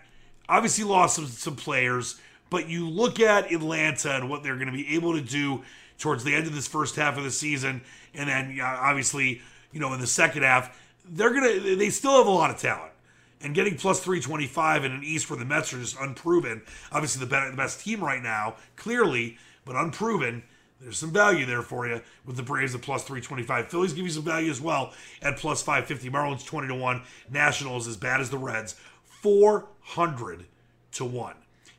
obviously 0.48 0.84
lost 0.84 1.16
some, 1.16 1.26
some 1.26 1.56
players, 1.56 2.20
but 2.50 2.68
you 2.68 2.88
look 2.88 3.18
at 3.20 3.52
Atlanta 3.52 4.16
and 4.16 4.30
what 4.30 4.42
they're 4.42 4.56
going 4.56 4.66
to 4.66 4.72
be 4.72 4.94
able 4.94 5.14
to 5.14 5.20
do 5.20 5.62
towards 5.98 6.22
the 6.22 6.34
end 6.34 6.46
of 6.46 6.54
this 6.54 6.68
first 6.68 6.96
half 6.96 7.18
of 7.18 7.24
the 7.24 7.30
season, 7.30 7.82
and 8.14 8.28
then 8.28 8.58
obviously, 8.62 9.42
you 9.72 9.80
know, 9.80 9.92
in 9.92 10.00
the 10.00 10.06
second 10.06 10.44
half 10.44 10.78
they're 11.10 11.32
gonna 11.32 11.76
they 11.76 11.90
still 11.90 12.18
have 12.18 12.26
a 12.26 12.30
lot 12.30 12.50
of 12.50 12.58
talent. 12.58 12.92
And 13.40 13.54
getting 13.54 13.76
plus 13.76 14.00
325 14.00 14.84
in 14.84 14.92
an 14.92 15.04
East 15.04 15.30
where 15.30 15.38
the 15.38 15.44
Mets 15.44 15.72
are 15.72 15.78
just 15.78 15.96
unproven, 16.00 16.62
obviously 16.90 17.20
the, 17.20 17.30
better, 17.30 17.48
the 17.52 17.56
best 17.56 17.80
team 17.80 18.02
right 18.02 18.20
now, 18.20 18.56
clearly, 18.74 19.38
but 19.64 19.76
unproven. 19.76 20.42
There's 20.80 20.98
some 20.98 21.12
value 21.12 21.44
there 21.46 21.62
for 21.62 21.86
you 21.88 22.00
with 22.24 22.36
the 22.36 22.42
Braves 22.42 22.74
at 22.74 22.82
plus 22.82 23.02
325. 23.02 23.68
Phillies 23.68 23.92
give 23.92 24.04
you 24.04 24.10
some 24.10 24.22
value 24.22 24.50
as 24.50 24.60
well 24.60 24.92
at 25.22 25.36
plus 25.36 25.62
550. 25.62 26.10
Marlins 26.10 26.44
20 26.44 26.68
to 26.68 26.74
1. 26.74 27.02
Nationals 27.30 27.88
as 27.88 27.96
bad 27.96 28.20
as 28.20 28.30
the 28.30 28.38
Reds, 28.38 28.76
400 29.04 30.46
to 30.92 31.04
1. 31.04 31.34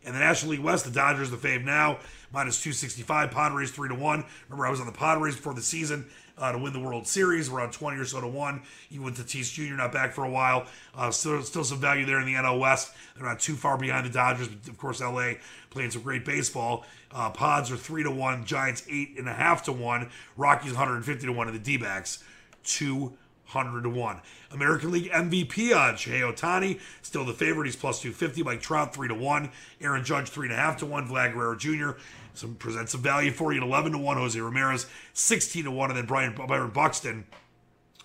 And 0.06 0.15
the 0.15 0.20
National 0.20 0.52
League 0.52 0.62
West, 0.62 0.86
the 0.86 0.92
Dodgers, 0.92 1.30
the 1.30 1.38
fave 1.38 1.63
now, 1.63 2.00
minus 2.34 2.62
265. 2.62 3.32
Padres 3.32 3.72
3 3.72 3.89
to 3.89 3.96
1. 3.96 4.26
Remember, 4.50 4.68
I 4.68 4.70
was 4.70 4.80
on 4.80 4.86
the 4.86 4.92
Padres 4.92 5.36
before 5.36 5.54
the 5.54 5.62
season 5.62 6.10
uh, 6.39 6.52
to 6.52 6.58
win 6.58 6.73
the 6.73 6.80
World 6.80 7.08
Series, 7.08 7.49
around 7.49 7.71
20 7.71 7.97
or 7.97 8.06
so 8.06 8.21
to 8.21 8.28
1. 8.28 8.62
Even 8.91 9.06
with 9.06 9.17
Tatis 9.17 9.52
Jr. 9.52 9.75
not 9.75 9.91
back 9.91 10.13
for 10.13 10.23
a 10.23 10.30
while. 10.30 10.65
Uh, 10.95 11.12
still, 11.12 11.41
still 11.43 11.63
some 11.63 11.80
value 11.80 12.06
there 12.06 12.19
in 12.19 12.25
the 12.25 12.34
NL 12.34 12.60
West. 12.60 12.93
They're 13.15 13.28
not 13.28 13.39
too 13.39 13.56
far 13.56 13.78
behind 13.78 14.06
the 14.06 14.12
Dodgers, 14.12 14.47
but 14.47 14.67
of 14.67 14.78
course, 14.78 15.02
LA 15.02 15.34
playing 15.69 15.91
some 15.91 16.02
great 16.02 16.25
baseball. 16.25 16.86
Uh, 17.12 17.30
Pods 17.30 17.71
are 17.71 17.78
3 17.78 18.04
to 18.04 18.12
1. 18.12 18.45
Giants 18.45 18.82
8.5 18.82 19.63
to 19.63 19.71
1. 19.71 20.10
Rockies 20.38 20.71
150 20.71 21.25
to 21.25 21.34
1. 21.34 21.47
And 21.47 21.56
the 21.56 21.62
D 21.62 21.78
backs 21.78 22.23
2 22.63 23.13
100 23.52 23.82
to 23.82 23.89
1. 23.89 24.21
American 24.52 24.91
League 24.91 25.12
MVP 25.12 25.75
odds. 25.75 26.02
Shohei 26.02 26.21
Ohtani, 26.21 26.80
still 27.02 27.25
the 27.25 27.34
favorite. 27.34 27.65
He's 27.65 27.75
plus 27.75 28.02
250. 28.02 28.43
Mike 28.43 28.62
Trout, 28.62 28.93
3 28.93 29.08
to 29.08 29.15
1. 29.15 29.52
Aaron 29.82 30.04
Judge, 30.04 30.32
3.5 30.32 30.78
to 30.78 30.86
1. 30.86 31.08
Vlad 31.08 31.34
Guerrero 31.34 31.56
Jr., 31.56 31.99
some 32.39 32.56
presents 32.56 32.93
some 32.93 33.02
value 33.02 33.32
for 33.32 33.52
you 33.52 33.62
at 33.62 33.67
11 33.67 33.91
to 33.91 33.97
1. 33.97 34.17
Jose 34.17 34.39
Ramirez, 34.39 34.86
16 35.13 35.65
to 35.65 35.71
1. 35.71 35.91
And 35.91 35.97
then 35.97 36.06
Brian 36.06 36.34
Byron 36.36 36.71
Buxton, 36.71 37.25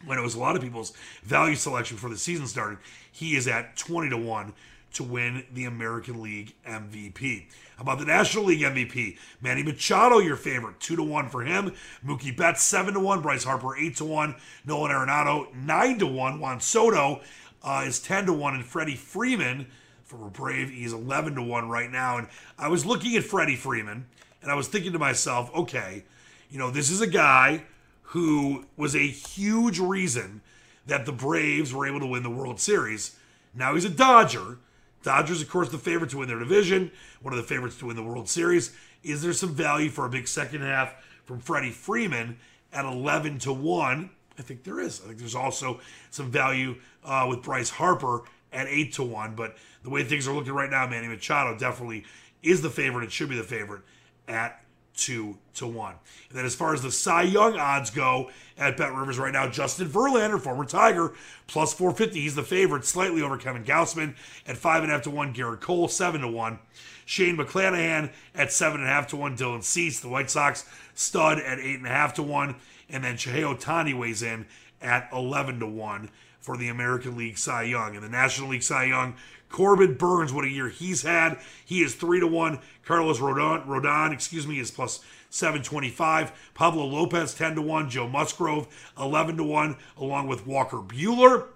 when 0.04 0.18
it 0.18 0.22
was 0.22 0.34
a 0.34 0.40
lot 0.40 0.56
of 0.56 0.62
people's 0.62 0.92
value 1.22 1.54
selection 1.54 1.96
for 1.96 2.10
the 2.10 2.18
season 2.18 2.46
started, 2.46 2.78
he 3.10 3.36
is 3.36 3.46
at 3.48 3.76
20 3.76 4.10
to 4.10 4.16
1 4.16 4.52
to 4.94 5.02
win 5.02 5.44
the 5.52 5.64
American 5.64 6.22
League 6.22 6.54
MVP. 6.66 7.46
How 7.76 7.82
about 7.82 7.98
the 7.98 8.04
National 8.04 8.44
League 8.44 8.60
MVP? 8.60 9.18
Manny 9.40 9.62
Machado, 9.62 10.18
your 10.18 10.36
favorite, 10.36 10.78
two 10.78 10.96
to 10.96 11.02
one 11.02 11.28
for 11.28 11.42
him. 11.42 11.72
Mookie 12.06 12.36
Betts, 12.36 12.62
seven 12.62 12.94
to 12.94 13.00
one. 13.00 13.20
Bryce 13.20 13.44
Harper, 13.44 13.76
eight 13.76 13.96
to 13.96 14.04
one. 14.04 14.36
Nolan 14.64 14.92
Arenado, 14.92 15.52
nine 15.54 15.98
to 15.98 16.06
one. 16.06 16.38
Juan 16.38 16.60
Soto 16.60 17.20
uh, 17.62 17.84
is 17.86 17.98
ten 17.98 18.26
to 18.26 18.32
one, 18.32 18.54
and 18.54 18.64
Freddie 18.64 18.94
Freeman 18.94 19.66
for 20.04 20.30
Brave, 20.30 20.70
he's 20.70 20.92
eleven 20.92 21.34
to 21.34 21.42
one 21.42 21.68
right 21.68 21.90
now. 21.90 22.18
And 22.18 22.28
I 22.58 22.68
was 22.68 22.86
looking 22.86 23.16
at 23.16 23.24
Freddie 23.24 23.56
Freeman, 23.56 24.06
and 24.44 24.52
I 24.52 24.54
was 24.54 24.68
thinking 24.68 24.92
to 24.92 24.98
myself, 24.98 25.50
okay, 25.54 26.04
you 26.50 26.58
know, 26.58 26.70
this 26.70 26.90
is 26.90 27.00
a 27.00 27.06
guy 27.06 27.62
who 28.02 28.66
was 28.76 28.94
a 28.94 28.98
huge 28.98 29.80
reason 29.80 30.42
that 30.86 31.06
the 31.06 31.12
Braves 31.12 31.72
were 31.72 31.86
able 31.86 32.00
to 32.00 32.06
win 32.06 32.22
the 32.22 32.30
World 32.30 32.60
Series. 32.60 33.16
Now 33.54 33.74
he's 33.74 33.86
a 33.86 33.90
Dodger. 33.90 34.58
Dodgers, 35.02 35.40
of 35.40 35.48
course, 35.48 35.70
the 35.70 35.78
favorite 35.78 36.10
to 36.10 36.18
win 36.18 36.28
their 36.28 36.38
division, 36.38 36.92
one 37.22 37.32
of 37.32 37.38
the 37.38 37.42
favorites 37.42 37.78
to 37.78 37.86
win 37.86 37.96
the 37.96 38.02
World 38.02 38.28
Series. 38.28 38.76
Is 39.02 39.22
there 39.22 39.32
some 39.32 39.54
value 39.54 39.88
for 39.88 40.04
a 40.04 40.10
big 40.10 40.28
second 40.28 40.60
half 40.60 40.94
from 41.24 41.40
Freddie 41.40 41.70
Freeman 41.70 42.36
at 42.70 42.84
11 42.84 43.38
to 43.40 43.52
1? 43.52 44.10
I 44.38 44.42
think 44.42 44.62
there 44.62 44.78
is. 44.78 45.00
I 45.00 45.06
think 45.06 45.18
there's 45.18 45.34
also 45.34 45.80
some 46.10 46.30
value 46.30 46.76
uh, 47.02 47.26
with 47.30 47.42
Bryce 47.42 47.70
Harper 47.70 48.24
at 48.52 48.66
8 48.66 48.92
to 48.94 49.04
1. 49.04 49.36
But 49.36 49.56
the 49.82 49.90
way 49.90 50.04
things 50.04 50.28
are 50.28 50.34
looking 50.34 50.52
right 50.52 50.70
now, 50.70 50.86
Manny 50.86 51.08
Machado 51.08 51.56
definitely 51.56 52.04
is 52.42 52.60
the 52.60 52.70
favorite. 52.70 53.04
It 53.04 53.12
should 53.12 53.30
be 53.30 53.36
the 53.36 53.42
favorite 53.42 53.80
at 54.28 54.60
two 54.96 55.38
to 55.54 55.66
one. 55.66 55.94
And 56.28 56.38
then 56.38 56.46
as 56.46 56.54
far 56.54 56.72
as 56.72 56.82
the 56.82 56.92
Cy 56.92 57.22
Young 57.22 57.58
odds 57.58 57.90
go 57.90 58.30
at 58.56 58.76
Bet 58.76 58.94
Rivers 58.94 59.18
right 59.18 59.32
now, 59.32 59.48
Justin 59.48 59.88
Verlander, 59.88 60.40
former 60.40 60.64
Tiger, 60.64 61.14
plus 61.46 61.74
450. 61.74 62.20
He's 62.20 62.34
the 62.34 62.42
favorite, 62.42 62.84
slightly 62.84 63.22
over 63.22 63.36
Kevin 63.36 63.64
Gausman 63.64 64.14
at 64.46 64.56
five 64.56 64.82
and 64.82 64.92
a 64.92 64.94
half 64.94 65.02
to 65.02 65.10
one. 65.10 65.34
Gerrit 65.34 65.60
Cole 65.60 65.88
seven 65.88 66.20
to 66.20 66.28
one. 66.28 66.58
Shane 67.06 67.36
McClanahan 67.36 68.12
at 68.34 68.52
seven 68.52 68.80
and 68.80 68.88
a 68.88 68.92
half 68.92 69.08
to 69.08 69.16
one. 69.16 69.36
Dylan 69.36 69.62
Cease, 69.62 70.00
the 70.00 70.08
White 70.08 70.30
Sox 70.30 70.64
stud 70.94 71.38
at 71.38 71.58
eight 71.58 71.76
and 71.76 71.86
a 71.86 71.90
half 71.90 72.14
to 72.14 72.22
one. 72.22 72.56
And 72.88 73.02
then 73.02 73.16
Shohei 73.16 73.42
Ohtani 73.42 73.98
weighs 73.98 74.22
in 74.22 74.46
at 74.80 75.08
11 75.12 75.60
to 75.60 75.66
1 75.66 76.10
for 76.40 76.56
the 76.56 76.68
American 76.68 77.16
League 77.16 77.38
Cy 77.38 77.62
Young. 77.62 77.94
And 77.96 78.04
the 78.04 78.08
National 78.08 78.50
League 78.50 78.62
Cy 78.62 78.84
Young, 78.84 79.14
Corbin 79.54 79.94
Burnes, 79.94 80.32
what 80.32 80.44
a 80.44 80.48
year 80.48 80.68
he's 80.68 81.02
had. 81.02 81.38
He 81.64 81.80
is 81.80 81.94
3 81.94 82.18
to 82.18 82.26
1. 82.26 82.58
Carlos 82.84 83.20
Rodon, 83.20 83.64
Rodon 83.68 84.12
excuse 84.12 84.48
me, 84.48 84.58
is 84.58 84.72
plus 84.72 84.98
725. 85.30 86.50
Pablo 86.54 86.84
Lopez 86.84 87.34
10 87.34 87.54
to 87.54 87.62
1. 87.62 87.88
Joe 87.88 88.08
Musgrove 88.08 88.66
11 88.98 89.36
to 89.36 89.44
1, 89.44 89.76
along 89.96 90.26
with 90.26 90.44
Walker 90.44 90.78
Buehler. 90.78 91.46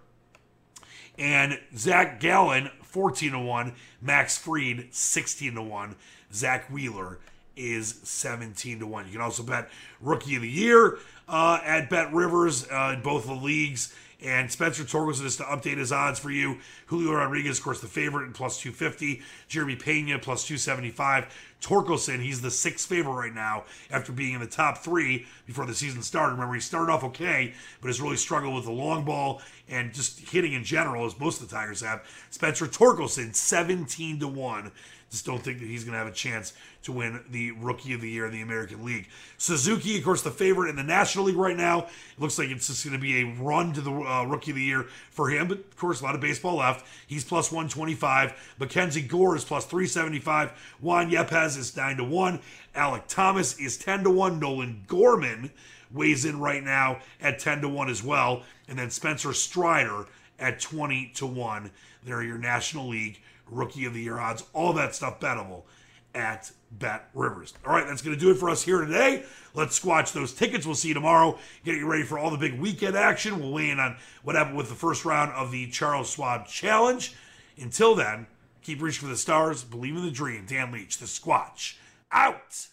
And 1.19 1.59
Zac 1.77 2.21
Gallen 2.21 2.71
14 2.85 3.33
to 3.33 3.39
1. 3.41 3.75
Max 4.01 4.39
Fried 4.39 4.87
16 4.93 5.57
to 5.57 5.63
1. 5.63 5.97
Zack 6.33 6.71
Wheeler 6.71 7.19
is 7.57 7.99
17 8.05 8.79
to 8.79 8.87
1. 8.87 9.07
You 9.07 9.13
can 9.13 9.21
also 9.21 9.43
bet 9.43 9.71
Rookie 10.01 10.37
of 10.37 10.43
the 10.43 10.49
Year 10.49 10.99
uh, 11.27 11.59
at 11.65 11.91
Bet 11.91 12.13
Rivers 12.13 12.65
uh, 12.71 12.93
in 12.95 13.03
both 13.03 13.27
the 13.27 13.35
leagues. 13.35 13.93
And 14.21 14.51
Spencer 14.51 14.83
Torkelson 14.83 15.27
is 15.27 15.37
to 15.37 15.45
update 15.45 15.77
his 15.77 15.93
odds 15.93 16.19
for 16.19 16.31
you. 16.31 16.59
Julio 16.87 17.13
Rodriguez, 17.13 17.59
of 17.59 17.65
course, 17.65 17.81
the 17.81 17.87
favorite 17.87 18.27
in 18.27 18.33
plus 18.33 18.61
250. 18.61 19.23
Jeremy 19.47 19.77
Pena 19.77 20.19
plus 20.19 20.45
275. 20.45 21.27
Torkelson, 21.61 22.21
he's 22.21 22.41
the 22.41 22.51
sixth 22.51 22.89
favorite 22.89 23.15
right 23.15 23.35
now 23.35 23.65
after 23.91 24.11
being 24.13 24.35
in 24.35 24.41
the 24.41 24.47
top 24.47 24.79
three 24.79 25.27
before 25.47 25.67
the 25.67 25.75
season 25.75 26.03
started. 26.03 26.33
Remember, 26.33 26.55
he 26.55 26.61
started 26.61 26.93
off 26.93 27.05
okay, 27.05 27.55
but 27.81 27.89
has 27.89 28.01
really 28.01 28.17
struggled 28.17 28.55
with 28.57 28.65
the 28.65 28.73
long 28.73 29.05
ball 29.05 29.41
and 29.69 29.95
just 29.95 30.19
hitting 30.19 30.53
in 30.53 30.65
general, 30.65 31.07
as 31.07 31.19
most 31.19 31.41
of 31.41 31.49
the 31.49 31.55
Tigers 31.55 31.81
have. 31.83 32.05
Spencer 32.31 32.67
Torkelson, 32.67 33.35
17 33.35 34.19
to 34.19 34.29
1 34.29 34.73
just 35.11 35.25
don't 35.25 35.43
think 35.43 35.61
that 35.61 35.67
he's 35.67 35.85
going 35.85 35.93
to 35.93 35.99
have 35.99 36.07
a 36.07 36.13
chance 36.13 36.53
to 36.83 36.93
win 36.93 37.21
the 37.31 37.53
Rookie 37.53 37.95
of 37.95 38.01
the 38.01 38.11
Year 38.11 38.27
in 38.27 38.33
the 38.33 38.43
American 38.43 38.85
League. 38.85 39.09
Suzuki, 39.39 39.97
of 39.97 40.05
course, 40.05 40.23
the 40.23 40.31
favorite 40.31 40.69
in 40.69 40.77
the 40.77 40.83
National 40.83 41.25
League 41.25 41.37
right 41.37 41.57
now. 41.57 41.81
It 41.81 42.21
looks 42.21 42.39
like 42.39 42.51
it's 42.51 42.67
just 42.67 42.85
going 42.85 42.97
to 42.97 43.01
be 43.01 43.23
a 43.23 43.25
run 43.43 43.73
to 43.73 43.81
the 43.81 43.91
uh, 43.91 44.25
Rookie 44.25 44.51
of 44.51 44.57
the 44.57 44.63
Year 44.63 44.87
for 45.11 45.31
him, 45.31 45.49
but 45.49 45.59
of 45.59 45.77
course, 45.77 46.01
a 46.01 46.05
lot 46.05 46.15
of 46.15 46.21
baseball 46.21 46.57
left. 46.57 46.87
He's 47.07 47.25
plus 47.25 47.51
125. 47.51 48.55
Mackenzie 48.59 49.01
Gore 49.01 49.37
is 49.37 49.45
plus 49.45 49.65
375. 49.65 50.77
Juan 50.81 51.11
Yepez 51.11 51.57
is 51.57 51.75
9 51.75 51.97
to 51.97 52.05
1. 52.05 52.41
Alek 52.77 53.07
Thomas 53.09 53.59
is 53.59 53.79
10 53.79 54.05
to 54.05 54.11
1. 54.11 54.39
Nolan 54.39 54.85
Gorman 54.87 55.51
weighs 55.91 56.27
in 56.27 56.39
right 56.39 56.63
now 56.63 56.99
at 57.21 57.39
10 57.39 57.63
to 57.63 57.69
1 57.69 57.89
as 57.89 58.03
well. 58.03 58.43
And 58.69 58.79
then 58.79 58.91
Spencer 58.91 59.33
Strider 59.33 60.05
at 60.39 60.61
20 60.61 61.13
to 61.15 61.27
1. 61.27 61.71
There 62.05 62.17
are 62.17 62.23
your 62.23 62.39
National 62.39 62.89
League 62.89 63.21
Rookie 63.51 63.85
of 63.85 63.95
the 63.95 64.03
Year 64.03 64.19
odds, 64.19 64.45
all 64.53 64.73
that 64.75 64.95
stuff 64.95 65.21
bettable 65.21 65.63
at 66.15 66.51
Bet 66.71 67.09
Rivers. 67.15 67.55
All 67.67 67.75
right, 67.75 67.87
that's 67.87 68.03
going 68.03 68.17
to 68.17 68.21
do 68.21 68.31
it 68.31 68.37
for 68.37 68.51
us 68.51 68.63
here 68.63 68.81
today. 68.81 69.25
Let's 69.55 69.79
squatch 69.79 70.13
those 70.13 70.33
tickets. 70.33 70.67
We'll 70.67 70.75
see 70.75 70.89
you 70.89 70.95
tomorrow. 70.95 71.39
Get 71.65 71.77
you 71.77 71.91
ready 71.91 72.03
for 72.03 72.19
all 72.19 72.31
the 72.31 72.39
big 72.39 72.59
weekend 72.59 72.97
action. 72.97 73.39
We'll 73.39 73.53
weigh 73.53 73.71
in 73.71 73.79
on 73.79 73.97
what 74.23 74.37
happened 74.37 74.57
with 74.57 74.69
the 74.69 74.75
first 74.75 75.05
round 75.05 75.33
of 75.33 75.51
the 75.51 75.69
Charles 75.69 76.11
Schwab 76.11 76.47
Challenge. 76.47 77.15
Until 77.59 77.95
then, 77.95 78.27
keep 78.63 78.83
reaching 78.83 79.07
for 79.07 79.13
the 79.13 79.17
stars, 79.17 79.65
believe 79.65 79.97
in 79.97 80.05
the 80.05 80.11
dream. 80.11 80.45
Dan 80.47 80.73
Leach, 80.73 80.99
the 80.99 81.07
Squatch, 81.07 81.77
out. 82.13 82.69